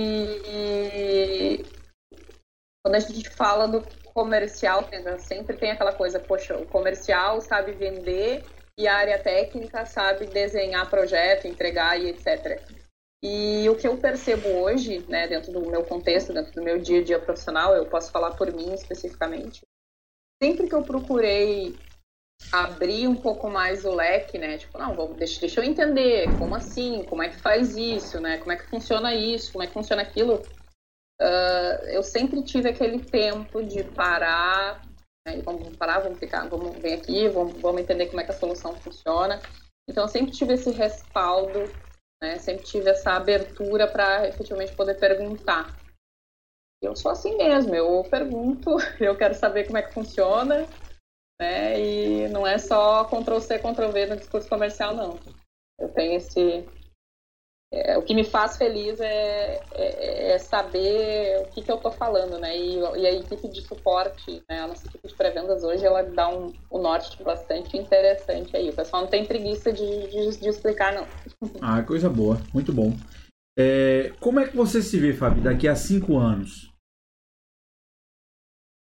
[2.82, 4.88] quando a gente fala do comercial
[5.20, 8.46] sempre tem aquela coisa poxa o comercial sabe vender
[8.80, 12.82] e a área técnica sabe desenhar projeto entregar e etc
[13.24, 17.02] e o que eu percebo hoje, né, dentro do meu contexto, dentro do meu dia
[17.02, 19.62] a dia profissional, eu posso falar por mim especificamente,
[20.42, 21.78] sempre que eu procurei
[22.52, 24.58] abrir um pouco mais o leque, né?
[24.58, 28.40] Tipo, não, vamos, deixa, deixa eu entender como assim, como é que faz isso, né?
[28.40, 30.42] Como é que funciona isso, como é que funciona aquilo.
[31.22, 34.82] Uh, eu sempre tive aquele tempo de parar,
[35.28, 35.40] né?
[35.46, 38.76] vamos parar, vamos ficar, vamos vir aqui, vamos, vamos entender como é que a solução
[38.78, 39.40] funciona.
[39.88, 41.72] Então, eu sempre tive esse respaldo,
[42.22, 42.40] né?
[42.40, 45.81] Sempre tive essa abertura para efetivamente poder perguntar
[46.82, 50.68] eu sou assim mesmo, eu pergunto, eu quero saber como é que funciona,
[51.40, 51.80] né?
[51.80, 55.20] E não é só Ctrl-C, Ctrl-V no discurso comercial, não.
[55.80, 56.66] Eu tenho esse...
[57.74, 61.92] É, o que me faz feliz é, é, é saber o que, que eu estou
[61.92, 62.58] falando, né?
[62.58, 64.60] E, e, a equipe de suporte, né?
[64.60, 68.70] a nossa equipe de pré-vendas hoje, ela dá um, um norte bastante interessante aí.
[68.70, 71.08] O pessoal não tem preguiça de, de, de explicar, não.
[71.62, 72.38] Ah, coisa boa.
[72.54, 72.92] Muito bom.
[73.58, 76.71] É, como é que você se vê, Fábio, daqui a cinco anos?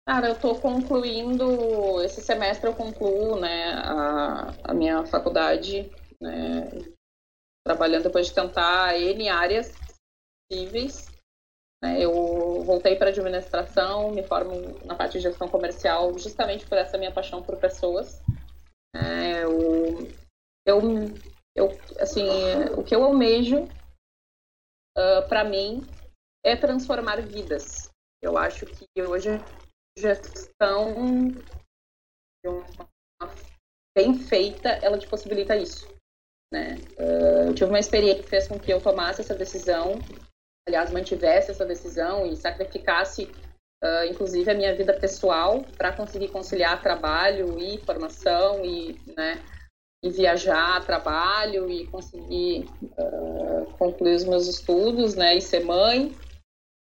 [0.07, 5.91] Cara, eu estou concluindo, esse semestre eu concluo, né, a, a minha faculdade,
[6.21, 6.71] né,
[7.67, 9.77] trabalhando depois de tentar N áreas
[10.49, 11.13] possíveis.
[11.83, 12.13] Né, eu
[12.63, 17.43] voltei para administração, me formo na parte de gestão comercial justamente por essa minha paixão
[17.43, 18.23] por pessoas.
[18.95, 20.15] É, eu,
[20.65, 20.81] eu,
[21.57, 22.29] eu, assim,
[22.79, 23.65] o que eu almejo
[24.97, 25.85] uh, ah, para mim
[26.45, 27.91] é transformar vidas.
[28.23, 29.31] Eu acho que hoje
[29.99, 30.95] gestão
[33.97, 35.89] bem feita, ela te possibilita isso.
[36.53, 36.77] Né?
[36.99, 39.99] Uh, eu tive uma experiência que fez com que eu tomasse essa decisão,
[40.69, 43.25] aliás, mantivesse essa decisão e sacrificasse,
[43.83, 49.43] uh, inclusive, a minha vida pessoal para conseguir conciliar trabalho e formação e, né,
[50.05, 56.15] e viajar, trabalho e conseguir uh, concluir os meus estudos, né, e ser mãe.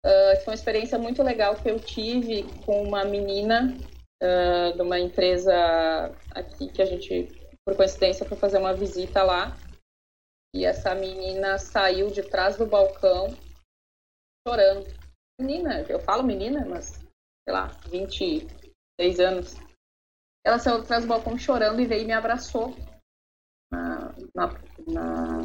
[0.05, 3.77] Uh, foi uma experiência muito legal que eu tive com uma menina
[4.23, 5.53] uh, de uma empresa
[6.31, 7.29] aqui que a gente,
[7.65, 9.57] por coincidência, foi fazer uma visita lá.
[10.55, 13.37] E essa menina saiu de trás do balcão
[14.47, 14.87] chorando.
[15.41, 17.05] Menina, eu falo menina, mas
[17.47, 19.57] sei lá, 26 anos.
[20.45, 22.75] Ela saiu de trás do balcão chorando e veio e me abraçou
[23.71, 24.47] na, na,
[24.87, 25.43] na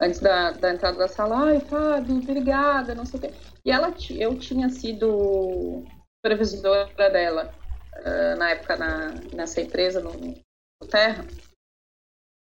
[0.00, 3.34] antes da, da entrada da sala, ai, Fábio, obrigada, não sei o quê.
[3.64, 5.84] E ela, eu tinha sido
[6.16, 7.54] supervisora dela
[7.96, 11.24] uh, na época na, nessa empresa, no, no Terra.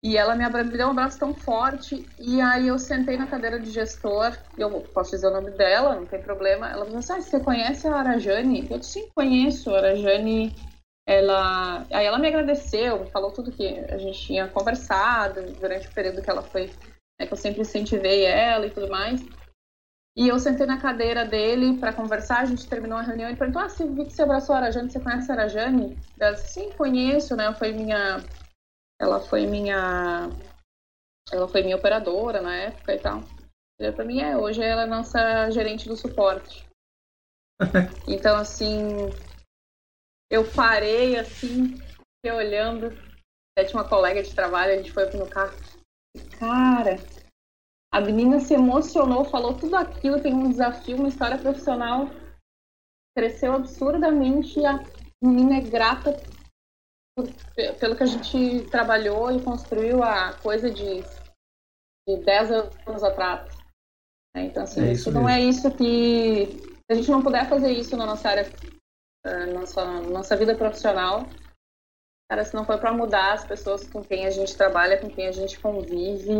[0.03, 3.57] E ela me, me deu um abraço tão forte, e aí eu sentei na cadeira
[3.57, 6.69] de gestor, eu posso dizer o nome dela, não tem problema.
[6.69, 8.67] Ela falou assim: ah, você conhece a Arajane?
[8.69, 9.73] Eu disse: sim, conheço.
[9.73, 10.53] A Arajane,
[11.07, 11.87] ela.
[11.89, 16.29] Aí ela me agradeceu, falou tudo que a gente tinha conversado durante o período que
[16.29, 16.69] ela foi.
[17.19, 19.21] Né, que eu sempre incentivei ela e tudo mais.
[20.15, 23.61] E eu sentei na cadeira dele para conversar, a gente terminou a reunião e perguntou:
[23.61, 25.97] Ah, você viu que você abraçou a Arajane, você conhece a Arajane?
[26.19, 27.51] Eu disse, Sim, conheço, né?
[27.53, 28.23] Foi minha
[29.01, 30.29] ela foi minha
[31.31, 33.23] ela foi minha operadora na época e tal.
[33.79, 36.67] E para mim é, hoje ela é nossa gerente do suporte.
[38.07, 39.09] então assim,
[40.29, 41.75] eu parei assim,
[42.25, 42.87] olhando,
[43.51, 45.57] até tinha uma colega de trabalho, a gente foi no carro.
[46.43, 46.97] Cara,
[47.89, 52.07] a menina se emocionou, falou tudo aquilo, tem um desafio, uma história profissional,
[53.17, 54.83] cresceu absurdamente e a
[55.23, 56.11] menina é grata
[57.79, 61.01] pelo que a gente trabalhou e construiu a coisa de,
[62.05, 62.51] de 10
[62.87, 63.47] anos atrás.
[64.35, 64.47] Né?
[64.47, 66.47] Então, assim, é isso não é isso que.
[66.47, 68.51] Se a gente não puder fazer isso na nossa área,
[69.25, 71.25] na nossa, nossa vida profissional,
[72.29, 75.27] cara, se não for para mudar as pessoas com quem a gente trabalha, com quem
[75.27, 76.33] a gente convive,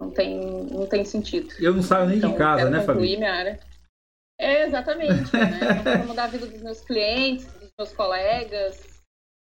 [0.00, 0.40] não tem,
[0.70, 1.52] não tem sentido.
[1.58, 3.16] Eu não saio nem então, de casa, né, Fabi?
[3.16, 3.60] Minha área.
[4.38, 5.36] É, exatamente.
[5.36, 5.98] né?
[5.98, 9.02] Não mudar a vida dos meus clientes, dos meus colegas,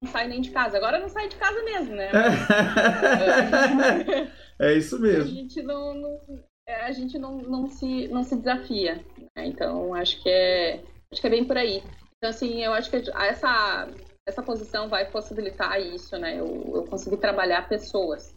[0.02, 0.76] não sai nem de casa.
[0.76, 2.10] Agora não sai de casa mesmo, né?
[4.60, 5.22] é isso mesmo.
[5.22, 6.20] A gente não, não
[6.66, 9.04] é, a gente não, não, se, não se desafia.
[9.36, 9.46] Né?
[9.46, 11.82] Então, acho que é acho que é bem por aí.
[12.16, 13.88] Então, assim, eu acho que essa,
[14.26, 16.38] essa posição vai possibilitar isso, né?
[16.38, 18.34] Eu, eu conseguir trabalhar pessoas.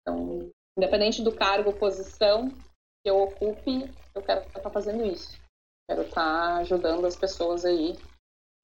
[0.00, 2.50] Então, independente do cargo, posição
[3.02, 5.38] que eu ocupe, eu quero estar fazendo isso.
[5.88, 7.96] Quero estar ajudando as pessoas aí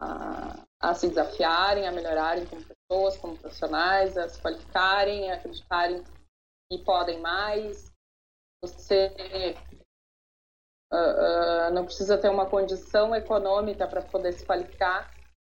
[0.00, 6.04] a, a se desafiarem, a melhorarem como pessoas, como profissionais, a se qualificarem, a acreditarem
[6.70, 7.90] que podem mais.
[8.62, 9.08] Você
[10.92, 15.10] uh, uh, não precisa ter uma condição econômica para poder se qualificar.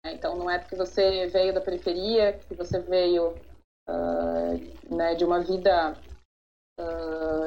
[0.03, 0.13] Né?
[0.13, 3.35] Então, não é porque você veio da periferia, que você veio
[3.89, 5.97] uh, né, de uma vida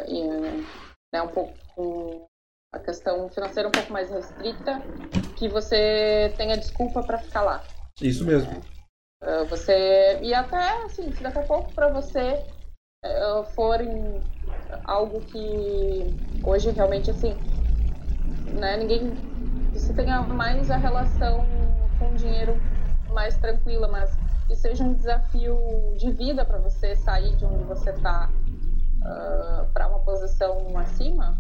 [0.09, 0.67] em,
[1.13, 2.27] né, um pouco com
[2.73, 4.81] a questão financeira um pouco mais restrita,
[5.37, 7.65] que você tenha desculpa para ficar lá.
[8.01, 8.63] Isso mesmo.
[9.23, 12.43] É, você e até assim, se daqui a pouco para você
[13.05, 14.21] é, for em
[14.85, 16.07] algo que
[16.45, 17.35] hoje realmente assim,
[18.59, 19.11] né, ninguém
[19.73, 21.45] você tenha mais a relação
[22.01, 22.59] com dinheiro
[23.13, 25.57] mais tranquila, mas que seja um desafio
[25.97, 31.39] de vida para você sair de onde você está uh, ah, para uma posição acima,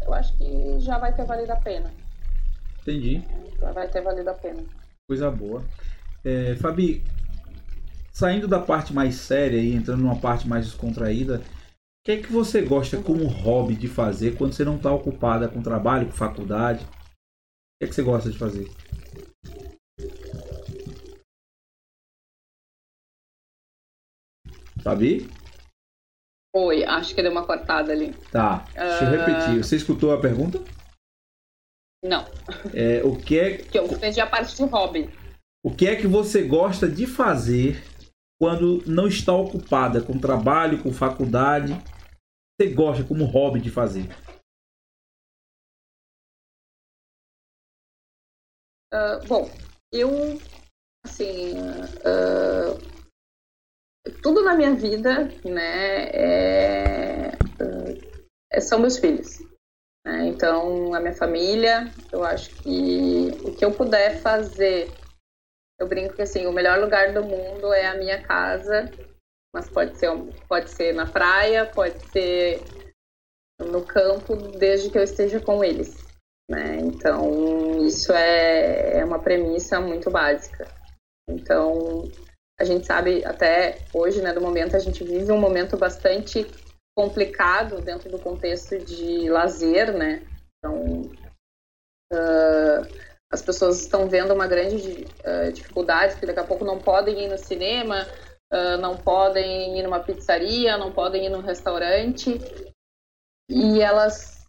[0.00, 1.90] eu acho que já vai ter valido a pena.
[2.80, 3.22] Entendi.
[3.58, 4.62] Já vai ter valido a pena.
[5.06, 5.62] Coisa boa.
[6.24, 7.04] É, Fabi,
[8.12, 12.32] saindo da parte mais séria e entrando numa parte mais descontraída, o que é que
[12.32, 16.84] você gosta como hobby de fazer quando você não está ocupada com trabalho, com faculdade?
[16.84, 16.88] O
[17.78, 18.70] que é que você gosta de fazer?
[24.82, 25.28] Fabi?
[26.54, 28.12] Oi, acho que deu uma cortada ali.
[28.32, 29.64] Tá, deixa eu repetir.
[29.64, 30.58] Você escutou a pergunta?
[32.02, 32.24] Não.
[32.74, 33.58] É, o que é.
[33.58, 35.08] Que eu entendi a parte de hobby.
[35.62, 37.84] O que é que você gosta de fazer
[38.40, 41.72] quando não está ocupada com trabalho, com faculdade?
[42.58, 44.08] Você gosta como hobby de fazer?
[48.92, 49.50] Uh, bom,
[49.92, 50.10] eu
[51.04, 51.54] assim
[52.00, 52.99] uh,
[54.22, 57.30] tudo na minha vida, né, é,
[58.50, 59.38] é, são meus filhos.
[60.04, 60.26] Né?
[60.28, 64.92] Então, a minha família, eu acho que o que eu puder fazer,
[65.78, 68.90] eu brinco que assim, o melhor lugar do mundo é a minha casa,
[69.54, 70.10] mas pode ser,
[70.48, 72.62] pode ser na praia, pode ser
[73.58, 76.08] no campo, desde que eu esteja com eles.
[76.48, 76.78] Né?
[76.80, 80.66] Então, isso é, é uma premissa muito básica.
[81.28, 82.10] Então,
[82.60, 86.46] a gente sabe até hoje, né, do momento, a gente vive um momento bastante
[86.94, 90.22] complicado dentro do contexto de lazer, né?
[90.58, 91.10] Então,
[92.12, 92.86] uh,
[93.32, 97.28] as pessoas estão vendo uma grande uh, dificuldade, que daqui a pouco não podem ir
[97.28, 98.06] no cinema,
[98.52, 102.38] uh, não podem ir numa pizzaria, não podem ir num restaurante,
[103.48, 104.46] e elas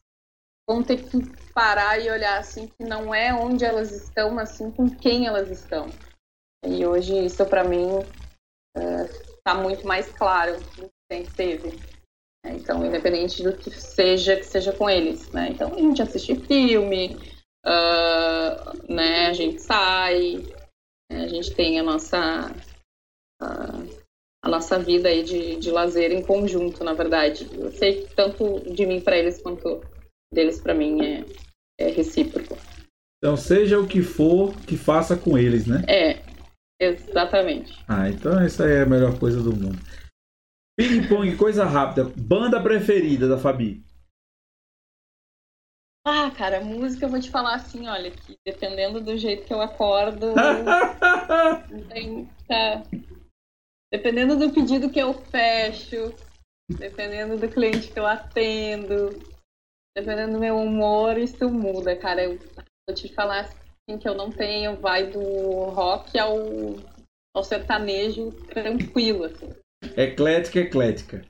[0.69, 1.17] vão ter que
[1.53, 5.49] parar e olhar assim que não é onde elas estão, mas sim com quem elas
[5.49, 5.87] estão.
[6.65, 7.99] E hoje isso para mim
[8.75, 11.79] está é, muito mais claro do que sempre teve.
[12.45, 15.49] Então, independente do que seja, que seja com eles, né?
[15.51, 17.15] Então, a gente assiste filme,
[17.65, 19.27] uh, né?
[19.27, 20.43] A gente sai,
[21.11, 21.23] né?
[21.23, 22.51] a gente tem a nossa
[23.39, 23.83] a,
[24.43, 27.47] a nossa vida aí de, de lazer em conjunto, na verdade.
[27.53, 29.81] Eu sei que tanto de mim para eles quanto
[30.33, 31.25] deles para mim é,
[31.79, 32.57] é recíproco.
[33.17, 35.83] Então, seja o que for, que faça com eles, né?
[35.87, 36.30] É,
[36.81, 37.83] exatamente.
[37.87, 39.79] Ah, então essa é a melhor coisa do mundo.
[40.75, 42.05] Ping-pong, coisa rápida.
[42.17, 43.83] Banda preferida da Fabi?
[46.03, 49.61] Ah, cara, música eu vou te falar assim, olha, que dependendo do jeito que eu
[49.61, 50.33] acordo,
[51.89, 52.81] tem, tá,
[53.91, 56.15] dependendo do pedido que eu fecho,
[56.67, 59.09] dependendo do cliente que eu atendo,
[59.95, 62.23] dependendo do meu humor, isso muda, cara.
[62.23, 62.39] Eu
[62.87, 63.60] vou te falar assim
[63.97, 65.19] que eu não tenho, vai do
[65.65, 66.37] rock ao,
[67.35, 69.49] ao sertanejo tranquilo, assim.
[69.97, 71.25] Eclética, eclética.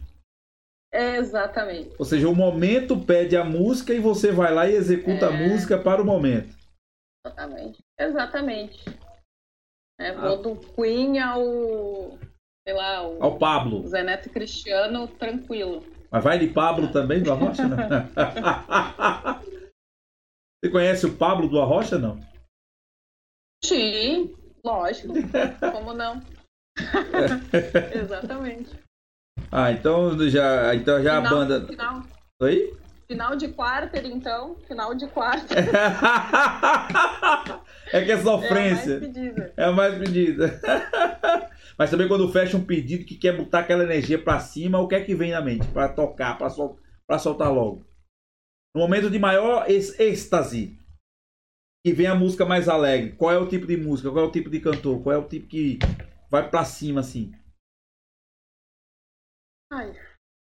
[0.93, 1.95] É, exatamente.
[1.97, 5.30] Ou seja, o momento pede a música e você vai lá e executa é...
[5.30, 6.53] a música para o momento.
[7.26, 7.80] Exatamente.
[7.97, 8.86] Exatamente.
[9.99, 10.41] É, vou ah.
[10.41, 12.18] do Queen ao.
[12.68, 13.88] sei lá, ao, ao Pablo.
[13.88, 15.86] Zé Neto Cristiano, tranquilo.
[16.12, 17.64] Mas vai de Pablo também do Arrocha?
[20.59, 22.20] Você conhece o Pablo do Arrocha, não?
[23.64, 24.34] Sim,
[24.64, 25.14] lógico.
[25.72, 26.22] Como não?
[27.93, 28.80] Exatamente.
[29.51, 31.68] Ah, então já, então já final, a banda.
[31.68, 32.03] Final.
[32.41, 32.74] Oi?
[33.07, 34.55] Final de quarter, então.
[34.68, 35.57] Final de quarter.
[37.91, 39.01] é que é sofrência.
[39.57, 40.62] É a mais pedida.
[41.78, 44.95] Mas também quando fecha um pedido que quer botar aquela energia para cima, o que
[44.95, 45.68] é que vem na mente?
[45.68, 46.80] Para tocar, para sol...
[47.20, 47.86] soltar logo.
[48.74, 50.80] No momento de maior êxtase,
[51.84, 53.15] que vem a música mais alegre.
[53.15, 54.11] Qual é o tipo de música?
[54.11, 55.01] Qual é o tipo de cantor?
[55.01, 55.79] Qual é o tipo que
[56.29, 57.32] vai para cima assim?
[59.71, 59.91] Ai,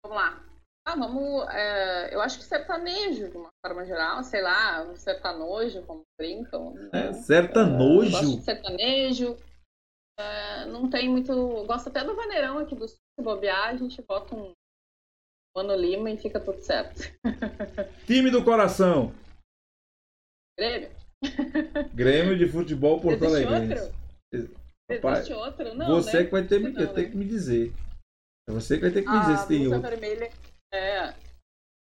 [0.04, 0.44] vamos lá.
[0.86, 1.48] Ah, vamos.
[1.54, 6.74] É, eu acho que sertanejo, de uma forma geral, sei lá, um sertanojo, como brincam.
[6.74, 6.90] Né?
[6.94, 8.08] É, sertanojo?
[8.08, 9.38] É, gosto de sertanejo.
[10.18, 11.34] É, não tem muito.
[11.66, 14.54] Gosto até do vaneirão aqui do sul, se bobear, a gente bota um
[15.56, 17.02] Mano Lima e fica tudo certo.
[18.08, 19.14] Time do coração.
[20.58, 20.97] Grêmio.
[21.94, 23.92] Grêmio de futebol Porto Alegre.
[24.90, 25.76] Existe outro?
[25.76, 26.24] Não, você né?
[26.26, 27.10] que vai ter, não, ter né?
[27.10, 27.74] que me dizer.
[28.50, 29.82] É você que vai ter que me dizer a se tem outro.
[29.82, 30.30] Vermelha,
[30.74, 31.14] é,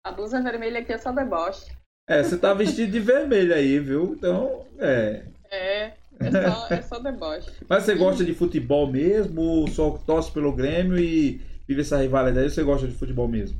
[0.04, 1.70] a blusa vermelha aqui é só deboche.
[2.08, 4.14] É, você tá vestido de vermelho aí, viu?
[4.14, 5.24] Então, é.
[5.50, 7.50] É, é só, é só deboche.
[7.68, 9.40] Mas você gosta de futebol mesmo?
[9.40, 12.46] Ou só torce pelo Grêmio e vive essa rivalidade?
[12.46, 13.58] Ou você gosta de futebol mesmo?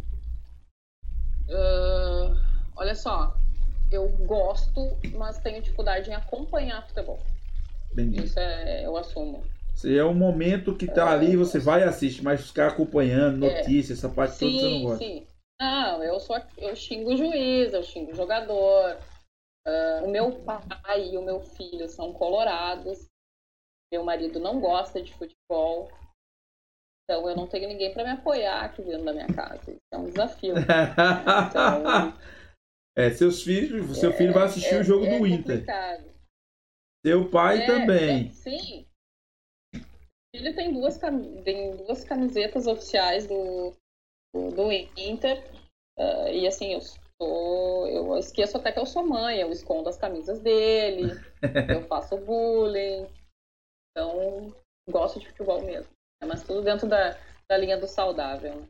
[1.49, 2.37] Uh,
[2.77, 3.37] olha só,
[3.95, 7.19] eu gosto, mas tenho dificuldade em acompanhar futebol.
[7.93, 8.25] Entendi.
[8.25, 9.45] Isso é, eu assumo.
[9.75, 13.59] Se é um momento que tá ali, você vai e assiste, mas ficar acompanhando é.
[13.59, 15.05] notícias, essa parte sim, toda você não gosta.
[15.05, 15.27] Sim.
[15.61, 18.97] Não, eu só eu xingo o juiz, eu xingo o jogador.
[19.67, 23.07] Uh, o meu pai e o meu filho são colorados.
[23.93, 25.91] Meu marido não gosta de futebol.
[27.05, 29.71] Então eu não tenho ninguém para me apoiar aqui dentro da minha casa.
[29.71, 30.55] Isso é um desafio.
[30.59, 32.15] então,
[32.97, 35.65] é, seus filhos, seu filho vai assistir é, o jogo é do Inter.
[37.05, 38.29] Seu pai é, também.
[38.29, 38.87] É, sim,
[40.35, 40.99] filho tem duas,
[41.45, 43.73] tem duas camisetas oficiais do,
[44.35, 45.45] do, do Inter.
[45.97, 47.87] Uh, e assim, eu sou.
[47.89, 51.13] Eu esqueço até que eu sou mãe, eu escondo as camisas dele,
[51.73, 53.07] eu faço bullying.
[53.91, 54.53] Então,
[54.91, 55.91] gosto de futebol mesmo.
[56.21, 57.17] É, mas tudo dentro da,
[57.49, 58.67] da linha do saudável.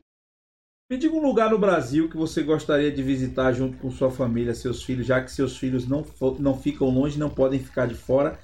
[0.87, 4.53] Me diga um lugar no Brasil que você gostaria de visitar junto com sua família,
[4.53, 6.05] seus filhos, já que seus filhos não,
[6.39, 8.37] não ficam longe, não podem ficar de fora.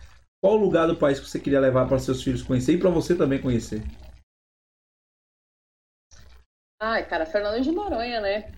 [0.43, 2.89] Qual o lugar do país que você queria levar para seus filhos conhecer e para
[2.89, 3.83] você também conhecer?
[6.81, 8.51] Ai, cara, Fernando de Noronha, né?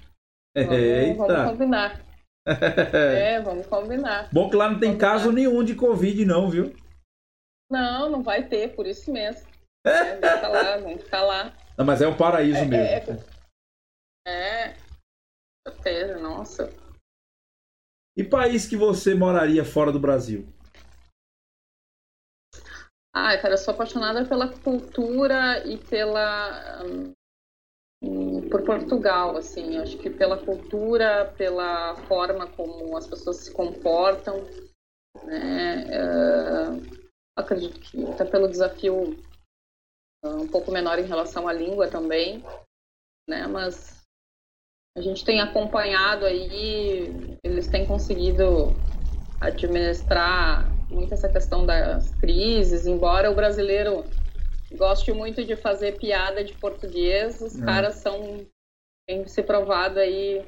[0.56, 1.18] Vamos, Eita.
[1.18, 2.02] vamos combinar.
[2.48, 4.30] é, vamos combinar.
[4.32, 5.12] Bom que lá não tem combinar.
[5.12, 6.74] caso nenhum de Covid, não, viu?
[7.70, 9.46] Não, não vai ter, por isso mesmo.
[9.86, 11.54] É, ficar lá, vamos ficar lá.
[11.78, 13.12] Não, mas é um paraíso é, mesmo.
[13.12, 13.33] É,
[14.26, 14.76] é,
[15.68, 16.70] certeza, nossa.
[18.16, 20.48] E país que você moraria fora do Brasil?
[23.16, 26.84] Ah, cara, eu sou apaixonada pela cultura e pela.
[26.84, 29.78] Um, por Portugal, assim.
[29.78, 34.44] Acho que pela cultura, pela forma como as pessoas se comportam.
[35.24, 35.86] Né?
[35.86, 37.04] Uh,
[37.38, 39.14] acredito que até pelo desafio
[40.26, 42.44] uh, um pouco menor em relação à língua também.
[43.30, 43.48] Né?
[43.48, 44.03] Mas
[44.96, 48.76] a gente tem acompanhado aí, eles têm conseguido
[49.42, 54.06] administrar muito essa questão das crises, embora o brasileiro
[54.72, 57.66] goste muito de fazer piada de português, os é.
[57.66, 58.46] caras são
[59.08, 60.46] têm se provado aí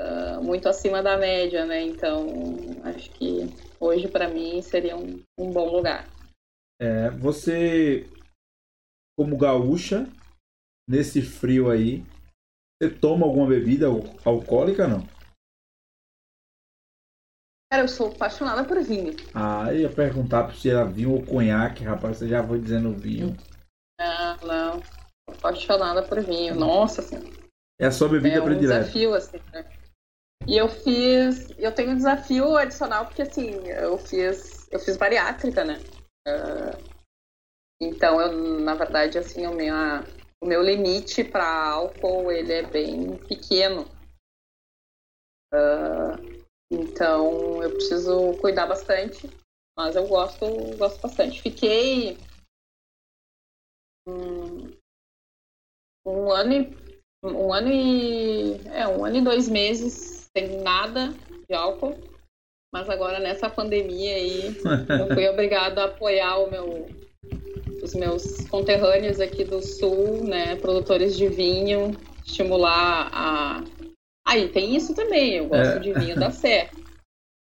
[0.00, 1.82] uh, muito acima da média, né?
[1.82, 2.26] Então
[2.84, 3.46] acho que
[3.80, 6.08] hoje para mim seria um, um, bom lugar.
[6.80, 8.08] É, você
[9.18, 10.06] como gaúcha,
[10.88, 12.04] nesse frio aí,
[12.78, 13.86] você toma alguma bebida
[14.24, 15.08] alcoólica não?
[17.70, 19.16] Cara, eu sou apaixonada por vinho.
[19.34, 22.18] Ah, eu ia perguntar se era vinho ou conhaque, rapaz.
[22.18, 23.36] Você já foi dizendo vinho.
[23.98, 24.82] Não, não.
[25.26, 26.54] Apaixonada por vinho.
[26.54, 27.28] Nossa senhora.
[27.78, 28.80] É a sua bebida é um predileta.
[28.80, 29.64] desafio, assim, né?
[30.46, 31.50] E eu fiz.
[31.58, 34.68] Eu tenho um desafio adicional, porque assim, eu fiz.
[34.70, 35.80] Eu fiz bariátrica, né?
[36.26, 36.96] Uh,
[37.80, 39.74] então eu, na verdade, assim, o meu,
[40.42, 43.86] o meu limite para álcool ele é bem pequeno.
[45.52, 49.30] Uh, então eu preciso cuidar bastante,
[49.76, 51.40] mas eu gosto, gosto bastante.
[51.40, 52.18] Fiquei
[54.06, 54.72] um,
[56.04, 56.86] um ano e
[57.24, 61.08] um ano e é um ano e dois meses sem nada
[61.48, 61.96] de álcool,
[62.72, 66.88] mas agora nessa pandemia aí eu fui obrigada a apoiar o meu
[67.82, 73.64] os meus conterrâneos aqui do sul, né, produtores de vinho, estimular a
[74.26, 75.78] Aí tem isso também, eu gosto é.
[75.78, 76.72] de vinho da Serra.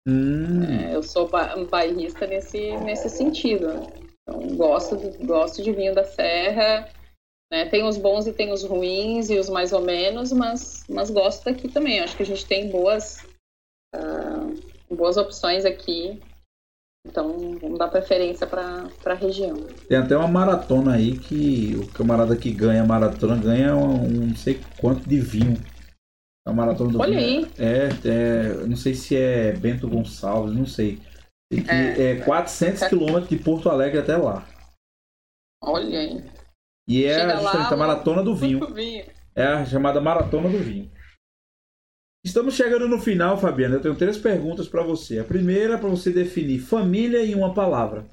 [0.07, 0.65] Hum.
[0.65, 3.69] É, eu sou ba bairrista nesse, nesse sentido.
[3.69, 3.87] Né?
[4.23, 6.91] Então, gosto, gosto de vinho da Serra.
[7.53, 7.67] Né?
[7.67, 11.45] Tem os bons e tem os ruins e os mais ou menos, mas, mas gosto
[11.45, 12.01] daqui também.
[12.01, 13.25] Acho que a gente tem boas,
[13.95, 16.21] uh, boas opções aqui.
[17.05, 19.57] Então, vamos dar preferência para a região.
[19.89, 24.27] Tem até uma maratona aí que o camarada que ganha a maratona ganha um, um
[24.29, 25.59] não sei quanto de vinho.
[26.47, 27.45] A é maratona do Olha vinho.
[27.45, 27.53] aí.
[27.59, 31.01] É, é, não sei se é Bento Gonçalves, não sei.
[31.69, 34.47] É, é 400 quilômetros de Porto Alegre até lá.
[35.63, 36.25] Olha aí.
[36.89, 38.73] E é lá, a maratona do vinho.
[38.73, 39.05] vinho.
[39.35, 40.91] É a chamada maratona do vinho.
[42.25, 43.77] Estamos chegando no final, Fabiana.
[43.77, 45.19] Eu tenho três perguntas para você.
[45.19, 48.07] A primeira é para você definir família em uma palavra.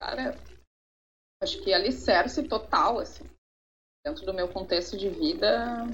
[0.00, 0.36] Cara,
[1.42, 3.24] acho que alicerce total, assim
[4.04, 5.86] dentro do meu contexto de vida,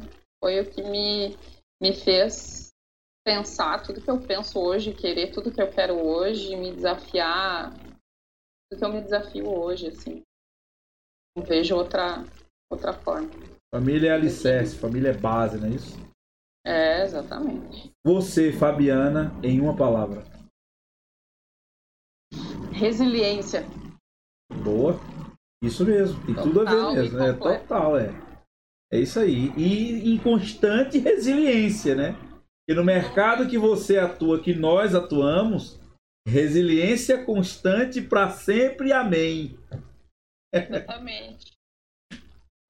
[0.42, 1.36] foi o que me,
[1.80, 2.70] me fez
[3.24, 7.70] pensar tudo que eu penso hoje, querer tudo que eu quero hoje, me desafiar,
[8.70, 10.22] tudo que eu me desafio hoje, assim.
[11.36, 12.24] Não vejo outra,
[12.70, 13.28] outra forma.
[13.74, 15.96] Família é alicerce, família é base, não é isso?
[16.66, 17.92] É, exatamente.
[18.04, 20.24] Você, Fabiana, em uma palavra.
[22.72, 23.64] Resiliência.
[24.62, 24.98] Boa.
[25.62, 28.10] Isso mesmo, tem total tudo a ver mesmo, é total, é.
[28.92, 29.52] É isso aí.
[29.56, 32.14] E em constante resiliência, né?
[32.68, 35.78] E no mercado que você atua, que nós atuamos,
[36.26, 39.58] resiliência constante para sempre, amém.
[40.54, 41.57] Exatamente.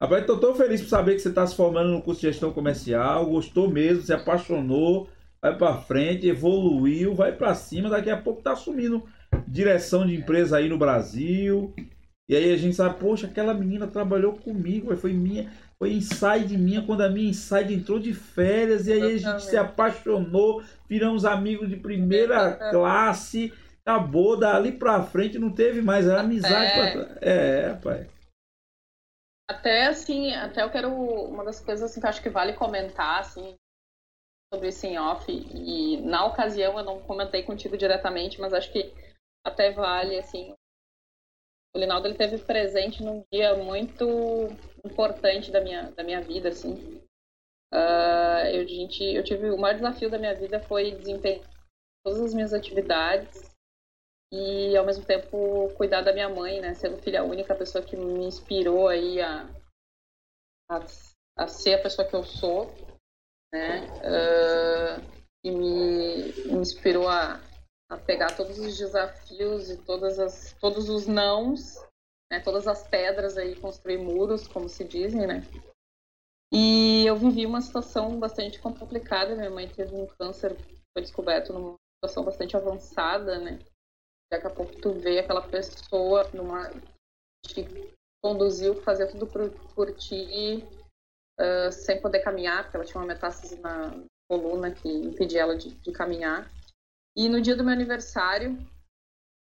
[0.01, 2.53] Rapaz, tô tão feliz por saber que você está se formando no curso de gestão
[2.53, 5.09] comercial, gostou mesmo, se apaixonou,
[5.43, 9.03] vai para frente, evoluiu, vai para cima, daqui a pouco tá assumindo
[9.47, 11.75] direção de empresa aí no Brasil.
[12.29, 16.83] E aí a gente sabe, poxa, aquela menina trabalhou comigo, foi minha, foi inside minha
[16.83, 21.69] quando a minha inside entrou de férias e aí a gente se apaixonou, viramos amigos
[21.69, 23.53] de primeira classe,
[23.85, 27.19] acabou dali pra frente, não teve mais era amizade pra trás.
[27.21, 28.07] É, pai.
[29.51, 33.21] Até assim, até eu quero uma das coisas assim que eu acho que vale comentar
[33.21, 33.57] assim
[34.53, 38.93] sobre esse em off e na ocasião eu não comentei contigo diretamente, mas acho que
[39.45, 40.55] até vale assim
[41.75, 44.05] o Linaldo ele teve presente num dia muito
[44.85, 47.01] importante da minha, da minha vida, assim.
[47.73, 51.47] Uh, eu, gente, eu tive o maior desafio da minha vida foi desempenhar
[52.03, 53.48] todas as minhas atividades
[54.33, 56.75] e ao mesmo tempo cuidar da minha mãe, né?
[56.75, 59.49] Sendo filha única, a pessoa que me inspirou aí a,
[60.71, 60.85] a,
[61.37, 62.67] a ser a pessoa que eu sou,
[63.53, 63.87] né?
[63.99, 67.41] Uh, e me, me inspirou a,
[67.91, 71.77] a pegar todos os desafios e todas as, todos os nãos,
[72.31, 75.43] né, todas as pedras aí, construir muros, como se dizem, né?
[76.53, 79.37] E eu vivi uma situação bastante complicada.
[79.37, 80.57] Minha mãe teve um câncer,
[80.93, 83.59] foi descoberto numa situação bastante avançada, né?
[84.31, 86.71] Daqui a pouco tu vê aquela pessoa numa
[87.47, 87.65] te
[88.23, 90.65] conduziu, fazer tudo por, por ti,
[91.41, 93.93] uh, sem poder caminhar, porque ela tinha uma metástase na
[94.29, 96.51] coluna que impedia ela de, de caminhar.
[97.17, 98.59] E no dia do meu aniversário,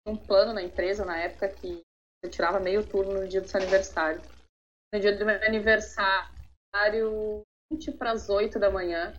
[0.07, 1.81] um plano na empresa na época que
[2.23, 4.21] eu tirava meio turno no dia do seu aniversário.
[4.93, 9.13] No dia do meu aniversário, 20 para as 8 da manhã,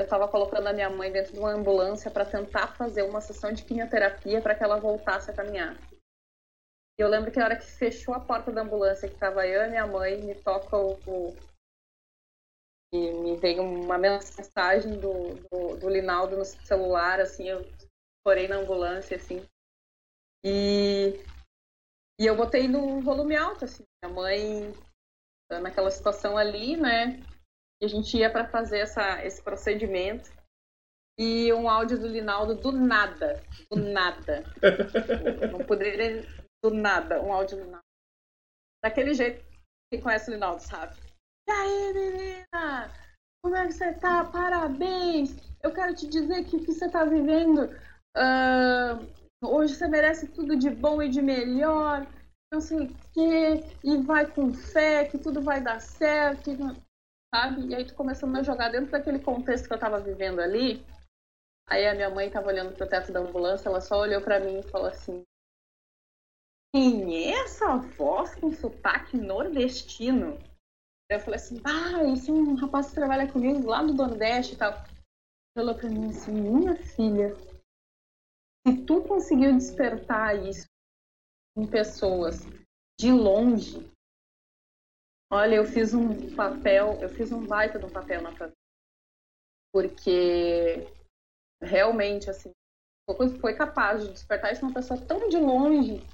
[0.00, 3.52] eu estava colocando a minha mãe dentro de uma ambulância para tentar fazer uma sessão
[3.52, 5.76] de quimioterapia para que ela voltasse a caminhar.
[6.98, 9.64] E eu lembro que na hora que fechou a porta da ambulância, que estava eu
[9.64, 11.36] e minha mãe, me toca o,
[12.92, 17.64] e me veio uma mensagem do, do, do Linaldo no celular, assim, eu
[18.24, 19.46] porém na ambulância, assim.
[20.44, 21.22] E,
[22.18, 23.84] E eu botei no volume alto, assim.
[24.02, 24.72] Minha mãe,
[25.62, 27.20] naquela situação ali, né?
[27.80, 30.30] E a gente ia para fazer essa, esse procedimento.
[31.18, 33.42] E um áudio do Linaldo do nada.
[33.70, 34.44] Do nada.
[35.52, 36.26] Não poderia.
[36.62, 37.84] Do nada, um áudio do Linaldo.
[38.82, 39.44] Daquele jeito,
[39.90, 40.96] quem conhece o Linaldo sabe.
[41.48, 42.90] E aí, menina?
[43.42, 44.24] Como é que você tá?
[44.24, 45.34] Parabéns!
[45.62, 47.64] Eu quero te dizer que o que você tá vivendo.
[48.16, 52.06] Uh, hoje você merece tudo de bom e de melhor.
[52.52, 53.64] Não sei o quê.
[53.82, 56.50] E vai com fé, que tudo vai dar certo.
[57.34, 57.68] Sabe?
[57.68, 60.84] E aí tu começando a jogar dentro daquele contexto que eu tava vivendo ali.
[61.68, 64.58] Aí a minha mãe estava olhando pro teto da ambulância, ela só olhou para mim
[64.58, 65.22] e falou assim:
[66.74, 70.36] Quem é essa voz com sotaque nordestino?
[71.08, 74.58] Eu falei assim: Ah, esse é um rapaz que trabalha comigo lá no Nordeste e
[74.58, 74.72] tal.
[75.56, 77.36] Ela olhou para mim assim: Minha filha,
[78.66, 80.66] se tu conseguiu despertar isso
[81.56, 82.40] em pessoas
[82.98, 83.88] de longe,
[85.30, 88.50] olha, eu fiz um papel, eu fiz um baita de um papel na tua
[89.72, 90.88] porque
[91.62, 92.50] realmente, assim,
[93.40, 96.04] foi capaz de despertar isso uma pessoa tão de longe,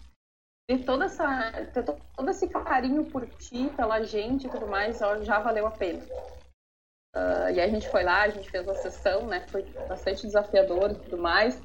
[0.68, 5.38] e toda essa, ter todo esse carinho por ti, pela gente e tudo mais, já
[5.38, 6.04] valeu a pena.
[7.14, 9.46] Uh, e aí a gente foi lá, a gente fez a sessão, né?
[9.48, 11.62] Foi bastante desafiador e tudo mais.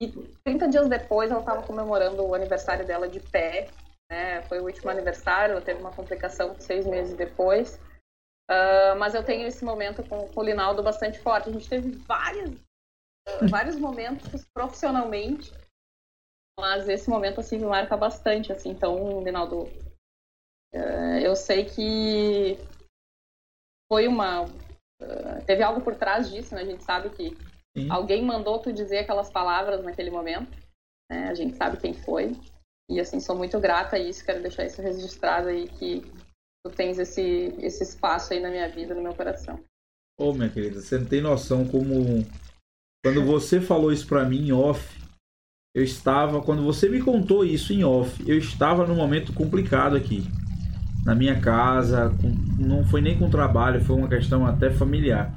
[0.00, 0.08] E
[0.44, 3.68] 30 dias depois ela estava comemorando o aniversário dela de pé,
[4.10, 4.42] né?
[4.42, 7.80] Foi o último aniversário, teve uma complicação seis meses depois.
[8.50, 11.48] Uh, mas eu tenho esse momento com, com o Linaldo bastante forte.
[11.48, 12.52] A gente teve várias
[13.48, 15.52] vários momentos profissionalmente,
[16.58, 18.70] mas esse momento assim me marca bastante, assim.
[18.70, 19.66] Então, Linaldo,
[20.72, 22.58] eh, eu sei que
[23.90, 24.44] foi uma
[25.00, 26.62] eh, teve algo por trás disso, né?
[26.62, 27.36] A gente sabe que
[27.76, 27.90] Sim.
[27.90, 30.50] alguém mandou tu dizer aquelas palavras naquele momento,
[31.10, 31.28] né?
[31.28, 32.32] A gente sabe quem foi.
[32.90, 36.02] E assim, sou muito grata a isso, quero deixar isso registrado aí que
[36.64, 39.58] tu tens esse esse espaço aí na minha vida, no meu coração.
[40.18, 42.24] Ô, minha querida, você não tem noção como
[43.04, 44.98] quando você falou isso para mim em off,
[45.74, 46.40] eu estava.
[46.40, 50.26] Quando você me contou isso em off, eu estava num momento complicado aqui.
[51.04, 52.28] Na minha casa, com,
[52.58, 55.34] não foi nem com trabalho, foi uma questão até familiar.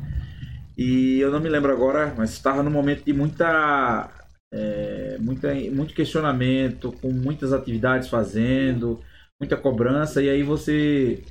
[0.77, 4.09] E eu não me lembro agora, mas estava num momento de muita,
[4.53, 9.01] é, muita, muito questionamento, com muitas atividades fazendo,
[9.39, 11.23] muita cobrança, e aí você.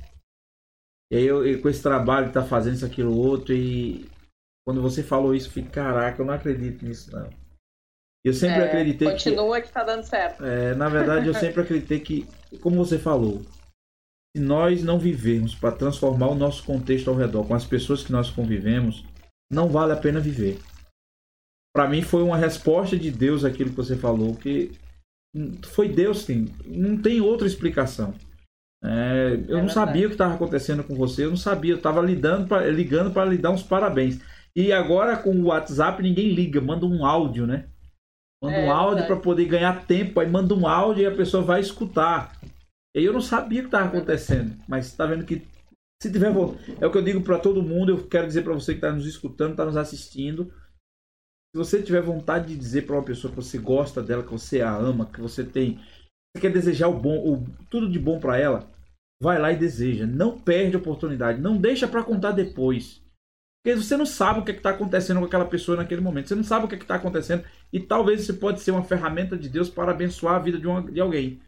[1.11, 4.09] E aí eu, eu com esse trabalho, tá fazendo isso, aquilo, outro, e
[4.65, 7.29] quando você falou isso, eu fiquei, caraca, eu não acredito nisso, não.
[8.25, 9.29] Eu sempre é, acreditei continua que.
[9.29, 10.43] Continua que tá dando certo.
[10.43, 12.27] É, na verdade, eu sempre acreditei que,
[12.59, 13.41] como você falou,
[14.35, 18.11] se nós não vivermos para transformar o nosso contexto ao redor com as pessoas que
[18.11, 19.05] nós convivemos,
[19.49, 20.59] não vale a pena viver.
[21.77, 24.71] Para mim foi uma resposta de Deus aquilo que você falou, que
[25.67, 28.15] foi Deus sim, não tem outra explicação.
[28.83, 31.77] É, eu é não sabia o que estava acontecendo com você, eu não sabia, eu
[31.77, 34.19] estava ligando para lhe dar uns parabéns.
[34.55, 37.67] E agora com o WhatsApp ninguém liga, manda um áudio, né?
[38.41, 41.43] Manda é, um áudio para poder ganhar tempo, aí manda um áudio e a pessoa
[41.43, 42.41] vai escutar.
[42.95, 45.45] E eu não sabia o que estava acontecendo, mas está vendo que
[46.01, 46.33] se tiver
[46.81, 48.91] é o que eu digo para todo mundo, eu quero dizer para você que está
[48.91, 50.51] nos escutando, está nos assistindo,
[51.57, 54.61] se você tiver vontade de dizer para uma pessoa que você gosta dela, que você
[54.61, 55.79] a ama, que você tem,
[56.35, 58.69] você quer desejar o bom, o, tudo de bom para ela,
[59.21, 60.05] vai lá e deseja.
[60.05, 63.01] Não perde a oportunidade, não deixa para contar depois.
[63.63, 66.27] Porque você não sabe o que é está acontecendo com aquela pessoa naquele momento.
[66.27, 67.43] Você não sabe o que é está acontecendo.
[67.73, 70.81] E talvez isso pode ser uma ferramenta de Deus para abençoar a vida de, uma,
[70.83, 71.41] de alguém.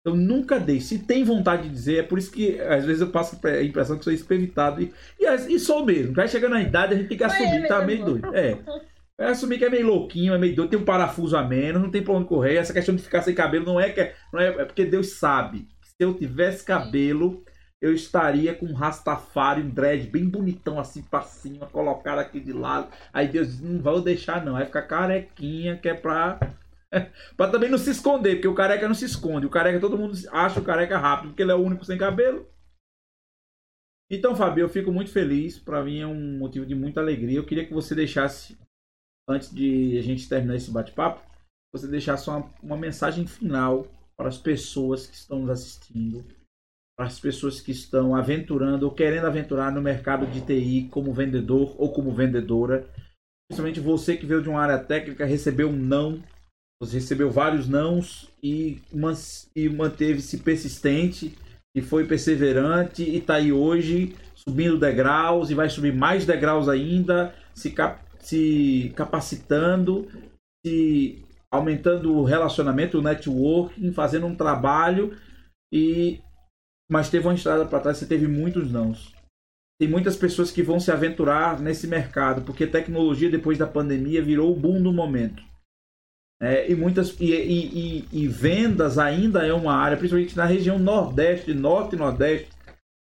[0.00, 0.86] Então nunca deixe.
[0.86, 3.98] Se tem vontade de dizer, é por isso que às vezes eu passo a impressão
[3.98, 4.82] que sou espevitado.
[4.82, 6.14] E, e, e sou mesmo.
[6.14, 8.34] Vai chegando na idade, a gente tem que assumir que tá meio doido.
[8.34, 8.58] É.
[9.20, 11.90] É assumir que é meio louquinho, é meio doido, tem um parafuso a menos, não
[11.90, 12.56] tem pra onde correr.
[12.56, 15.18] Essa questão de ficar sem cabelo não é que é, não é, é porque Deus
[15.18, 15.68] sabe.
[15.82, 17.44] Se eu tivesse cabelo,
[17.82, 22.52] eu estaria com um Rastafari, um dread bem bonitão assim pra cima, colocado aqui de
[22.52, 22.88] lado.
[23.12, 26.40] Aí Deus diz, não vou deixar não, vai ficar carequinha, que é pra...
[27.36, 29.44] pra também não se esconder, porque o careca não se esconde.
[29.44, 32.46] O careca, todo mundo acha o careca rápido, porque ele é o único sem cabelo.
[34.10, 35.58] Então, Fabio, eu fico muito feliz.
[35.58, 37.38] Para mim é um motivo de muita alegria.
[37.38, 38.58] Eu queria que você deixasse,
[39.30, 41.20] antes de a gente terminar esse bate-papo,
[41.72, 46.24] você deixasse uma, uma mensagem final para as pessoas que estão nos assistindo
[47.00, 51.74] para as pessoas que estão aventurando ou querendo aventurar no mercado de TI como vendedor
[51.78, 52.86] ou como vendedora.
[53.48, 56.22] Principalmente você que veio de uma área técnica, recebeu um não,
[56.78, 58.82] você recebeu vários nãos e,
[59.56, 61.38] e manteve-se persistente
[61.74, 67.34] e foi perseverante e está aí hoje subindo degraus e vai subir mais degraus ainda,
[67.54, 70.08] se, cap se capacitando,
[70.64, 75.16] se aumentando o relacionamento, o networking, fazendo um trabalho
[75.72, 76.20] e
[76.90, 79.14] mas teve uma estrada para trás, você teve muitos nãos.
[79.80, 84.52] Tem muitas pessoas que vão se aventurar nesse mercado, porque tecnologia depois da pandemia virou
[84.52, 85.40] o boom do momento.
[86.42, 90.78] É, e muitas e, e, e, e, vendas ainda é uma área, principalmente na região
[90.78, 92.48] nordeste, norte e nordeste,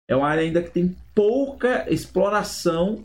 [0.09, 3.03] é uma área ainda que tem pouca exploração,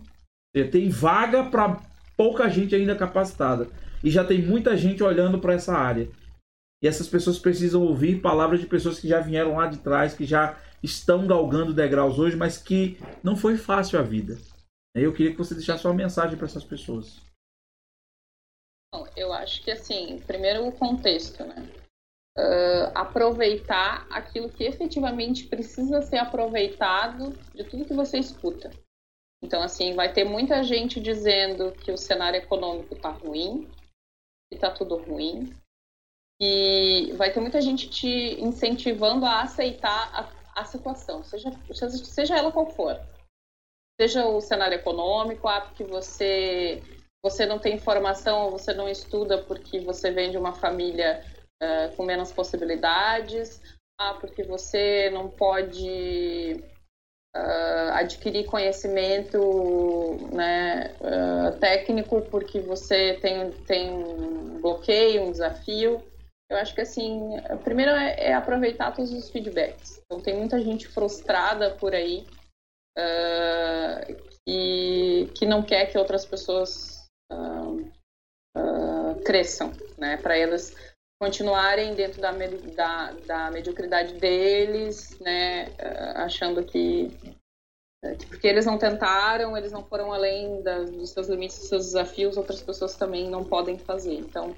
[0.54, 1.80] é, tem vaga para
[2.16, 3.68] pouca gente ainda capacitada.
[4.02, 6.08] E já tem muita gente olhando para essa área.
[6.82, 10.24] E essas pessoas precisam ouvir palavras de pessoas que já vieram lá de trás, que
[10.24, 14.36] já estão galgando degraus hoje, mas que não foi fácil a vida.
[14.94, 17.22] Eu queria que você deixasse uma mensagem para essas pessoas.
[18.94, 21.68] Bom, eu acho que assim, primeiro o contexto, né?
[22.36, 28.70] Uh, aproveitar aquilo que efetivamente precisa ser aproveitado de tudo que você escuta.
[29.44, 33.70] Então, assim, vai ter muita gente dizendo que o cenário econômico está ruim,
[34.48, 35.54] que está tudo ruim,
[36.40, 42.50] e vai ter muita gente te incentivando a aceitar a, a situação, seja, seja ela
[42.50, 42.98] qual for.
[44.00, 46.82] Seja o cenário econômico, ah, porque você,
[47.22, 51.22] você não tem informação, você não estuda porque você vem de uma família
[51.62, 53.60] uh, com menos possibilidades,
[54.00, 56.64] ah, porque você não pode
[57.36, 59.38] uh, adquirir conhecimento
[60.32, 66.02] né, uh, técnico porque você tem, tem um bloqueio, um desafio.
[66.50, 70.00] Eu acho que assim, primeiro é, é, aproveitar todos os feedbacks.
[70.04, 72.26] Então tem muita gente frustrada por aí
[72.98, 77.90] uh, e que não quer que outras pessoas uh,
[79.24, 80.16] cresçam, né?
[80.18, 80.74] Para elas
[81.24, 82.32] continuarem dentro da,
[82.74, 85.70] da, da, mediocridade deles, né?
[86.16, 87.10] achando que
[88.28, 92.60] porque eles não tentaram, eles não foram além dos seus limites, dos seus desafios, outras
[92.60, 94.16] pessoas também não podem fazer.
[94.16, 94.54] Então,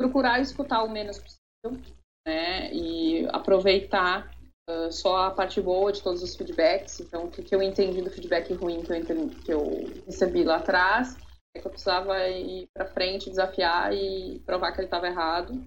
[0.00, 1.84] procurar escutar o menos possível,
[2.26, 2.72] né?
[2.72, 4.34] E aproveitar
[4.70, 7.00] uh, só a parte boa de todos os feedbacks.
[7.00, 10.42] Então, o que, que eu entendi do feedback ruim que eu, entendi, que eu recebi
[10.42, 11.18] lá atrás
[11.54, 15.64] é que eu precisava ir para frente, desafiar e provar que ele estava errado.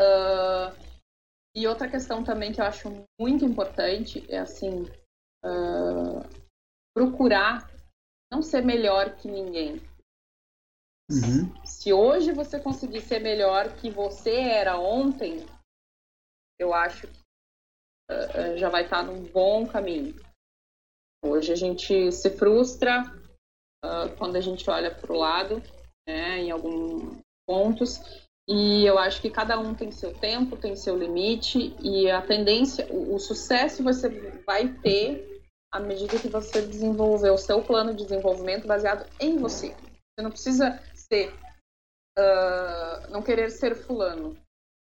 [0.00, 0.76] Uh,
[1.54, 2.88] e outra questão também que eu acho
[3.18, 4.82] muito importante é assim
[5.44, 6.20] uh,
[6.94, 7.70] procurar
[8.30, 9.80] não ser melhor que ninguém,
[11.10, 11.64] Uhum.
[11.64, 15.46] Se hoje você conseguir ser melhor que você era ontem,
[16.58, 17.18] eu acho que
[18.10, 20.14] uh, já vai estar num bom caminho.
[21.24, 23.04] Hoje a gente se frustra
[24.18, 25.62] quando a gente olha para o lado,
[26.08, 28.00] né, em alguns pontos,
[28.48, 32.86] e eu acho que cada um tem seu tempo, tem seu limite, e a tendência,
[32.90, 34.08] o, o sucesso você
[34.46, 35.42] vai ter
[35.72, 39.70] à medida que você desenvolver o seu plano de desenvolvimento baseado em você.
[39.70, 41.34] Você não precisa ser,
[42.16, 44.36] uh, não querer ser fulano,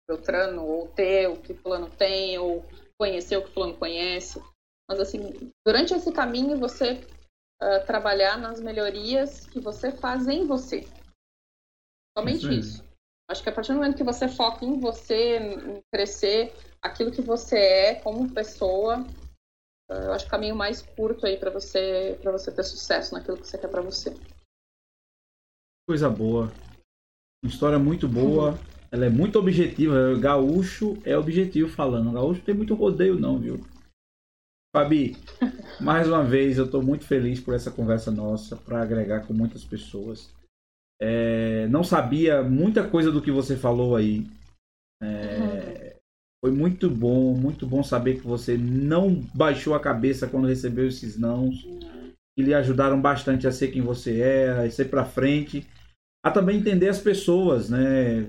[0.07, 2.65] Beltrano, ou ter o que fulano tem, ou
[2.99, 4.43] conhecer o que fulano conhece.
[4.89, 7.07] Mas assim, durante esse caminho você
[7.61, 10.85] uh, trabalhar nas melhorias que você faz em você.
[12.17, 12.51] Somente isso.
[12.51, 12.92] isso.
[13.33, 17.19] Acho que a partir do momento que você foca em você, em crescer, aquilo que
[17.23, 19.03] você é como pessoa,
[19.89, 23.47] eu acho o caminho mais curto aí para você para você ter sucesso naquilo que
[23.47, 24.15] você quer para você.
[25.89, 26.51] Coisa boa.
[27.43, 28.55] Uma história muito boa.
[28.91, 30.15] Ela é muito objetiva.
[30.19, 32.11] Gaúcho é objetivo falando.
[32.11, 33.65] Gaúcho tem muito rodeio, não, viu?
[34.75, 35.17] Fabi,
[35.81, 39.65] mais uma vez eu estou muito feliz por essa conversa nossa, para agregar com muitas
[39.65, 40.31] pessoas.
[41.05, 44.25] É, não sabia muita coisa do que você falou aí.
[45.03, 45.97] É,
[46.41, 51.19] foi muito bom, muito bom saber que você não baixou a cabeça quando recebeu esses
[51.19, 51.67] nãos
[52.33, 55.67] que lhe ajudaram bastante a ser quem você é, a ser para frente,
[56.25, 58.25] a também entender as pessoas, né?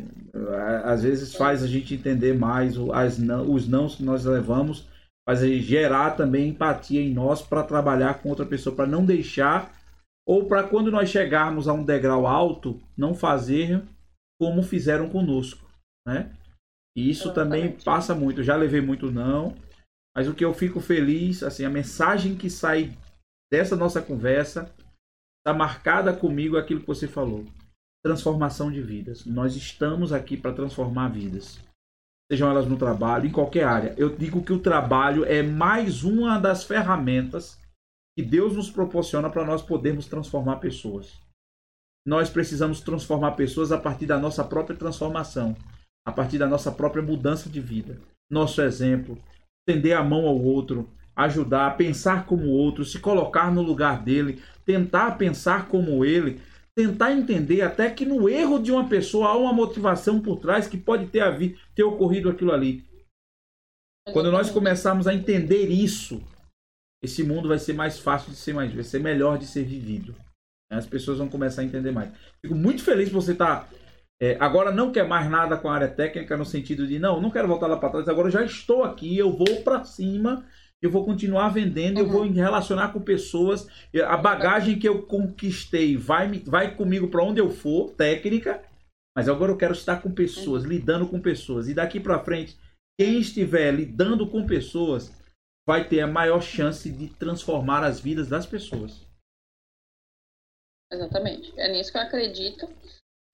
[0.82, 4.88] Às vezes faz a gente entender mais as não, os nãos que nós levamos,
[5.24, 9.72] faz gerar também empatia em nós para trabalhar com outra pessoa, para não deixar
[10.26, 13.82] ou para quando nós chegarmos a um degrau alto, não fazer
[14.40, 15.68] como fizeram conosco,
[16.06, 16.34] né?
[16.96, 18.40] E isso também passa muito.
[18.40, 19.54] Eu já levei muito não,
[20.16, 22.96] mas o que eu fico feliz, assim, a mensagem que sai
[23.52, 24.72] dessa nossa conversa
[25.40, 27.44] está marcada comigo aquilo que você falou.
[28.04, 29.24] Transformação de vidas.
[29.26, 31.58] Nós estamos aqui para transformar vidas.
[32.30, 33.94] Sejam elas no trabalho, em qualquer área.
[33.98, 37.58] Eu digo que o trabalho é mais uma das ferramentas
[38.16, 41.20] que Deus nos proporciona para nós podermos transformar pessoas.
[42.06, 45.56] Nós precisamos transformar pessoas a partir da nossa própria transformação,
[46.06, 47.98] a partir da nossa própria mudança de vida.
[48.30, 49.18] Nosso exemplo,
[49.66, 54.42] estender a mão ao outro, ajudar, pensar como o outro, se colocar no lugar dele,
[54.64, 56.40] tentar pensar como ele,
[56.76, 60.76] tentar entender até que no erro de uma pessoa há uma motivação por trás que
[60.76, 62.84] pode ter, havido, ter ocorrido aquilo ali.
[64.12, 66.22] Quando nós começarmos a entender isso,
[67.04, 70.14] esse mundo vai ser mais fácil de ser mais, vai ser melhor de ser vivido.
[70.70, 72.10] As pessoas vão começar a entender mais.
[72.42, 73.68] Fico muito feliz por você estar tá,
[74.20, 77.30] é, agora não quer mais nada com a área técnica no sentido de não, não
[77.30, 78.08] quero voltar lá para trás.
[78.08, 80.44] Agora eu já estou aqui, eu vou para cima
[80.84, 82.04] eu vou continuar vendendo, uhum.
[82.04, 82.30] eu vou uhum.
[82.30, 83.66] me relacionar com pessoas.
[84.06, 88.62] A bagagem que eu conquistei vai, vai comigo para onde eu for, técnica,
[89.16, 90.68] mas agora eu quero estar com pessoas, uhum.
[90.68, 91.68] lidando com pessoas.
[91.68, 92.56] E daqui para frente,
[93.00, 95.10] quem estiver lidando com pessoas
[95.66, 99.06] vai ter a maior chance de transformar as vidas das pessoas.
[100.92, 101.52] Exatamente.
[101.58, 102.68] É nisso que eu acredito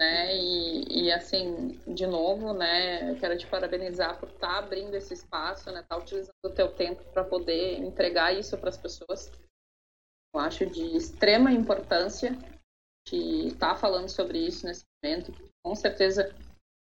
[0.01, 0.35] né?
[0.35, 3.11] E, e assim, de novo, né?
[3.11, 5.85] Eu quero te parabenizar por estar tá abrindo esse espaço, né?
[5.87, 9.31] Tá utilizando o teu tempo para poder entregar isso para as pessoas.
[10.35, 12.31] Eu acho de extrema importância
[13.07, 15.33] de estar tá falando sobre isso nesse momento.
[15.63, 16.35] Com certeza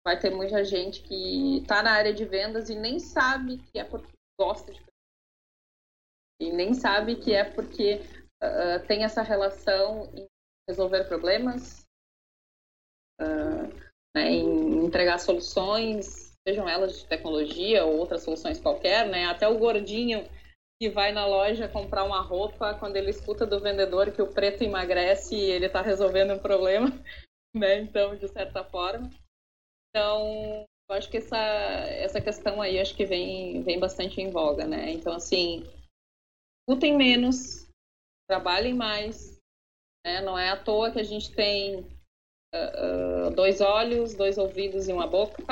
[0.07, 3.83] vai ter muita gente que está na área de vendas e nem sabe que é
[3.83, 4.81] porque gosta de
[6.41, 8.01] e nem sabe que é porque
[8.43, 10.25] uh, tem essa relação em
[10.67, 11.85] resolver problemas,
[13.21, 13.67] uh,
[14.15, 19.27] né, em entregar soluções, sejam elas de tecnologia ou outras soluções qualquer, né?
[19.27, 20.27] Até o gordinho
[20.81, 24.63] que vai na loja comprar uma roupa, quando ele escuta do vendedor que o preto
[24.63, 26.89] emagrece e ele está resolvendo um problema,
[27.55, 27.81] né?
[27.81, 29.11] Então, de certa forma.
[29.89, 34.65] Então, eu acho que essa, essa questão aí acho que vem, vem bastante em voga,
[34.65, 34.89] né?
[34.89, 35.69] Então, assim,
[36.61, 37.67] escutem menos,
[38.29, 39.37] trabalhem mais,
[40.05, 40.21] né?
[40.21, 41.79] Não é à toa que a gente tem
[42.53, 45.43] uh, dois olhos, dois ouvidos e uma boca.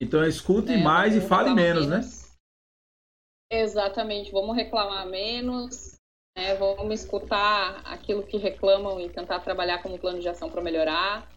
[0.00, 1.96] Então escute é, mais e fale menos, né?
[1.96, 2.30] menos, né?
[3.52, 5.96] Exatamente, vamos reclamar menos,
[6.36, 6.54] né?
[6.54, 11.28] vamos escutar aquilo que reclamam e tentar trabalhar como plano de ação para melhorar.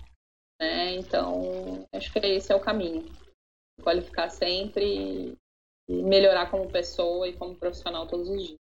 [0.62, 0.96] Né?
[0.96, 3.06] Então, acho que esse é o caminho.
[3.82, 5.36] Qualificar sempre
[5.90, 8.63] e melhorar como pessoa e como profissional todos os dias.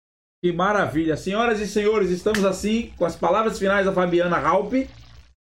[0.46, 1.16] Que maravilha!
[1.16, 4.88] Senhoras e senhores, estamos assim com as palavras finais da Fabiana Raupe.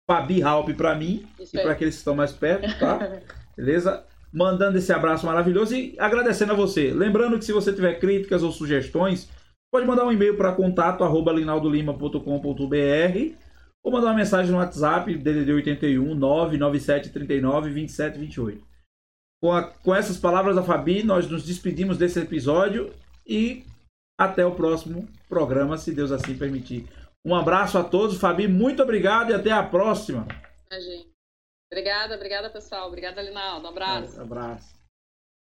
[0.06, 2.98] Fabi Halp para mim Isso e para aqueles que estão mais perto, tá?
[3.56, 4.04] Beleza?
[4.30, 6.92] Mandando esse abraço maravilhoso e agradecendo a você.
[6.92, 9.26] Lembrando que se você tiver críticas ou sugestões,
[9.72, 13.34] pode mandar um e-mail para contato@linaldolima.com.br
[13.82, 18.62] ou mandar uma mensagem no WhatsApp DDD 81 997 39 27 28.
[19.42, 22.92] Com, a, com essas palavras da Fabi, nós nos despedimos desse episódio
[23.26, 23.64] e
[24.20, 26.86] até o próximo programa, se Deus assim permitir.
[27.24, 28.18] Um abraço a todos.
[28.18, 30.28] Fabi, muito obrigado e até a próxima.
[31.72, 32.88] Obrigada, obrigada pessoal.
[32.88, 33.66] Obrigada, Linaldo.
[33.66, 34.18] Um abraço.
[34.18, 34.79] Um abraço.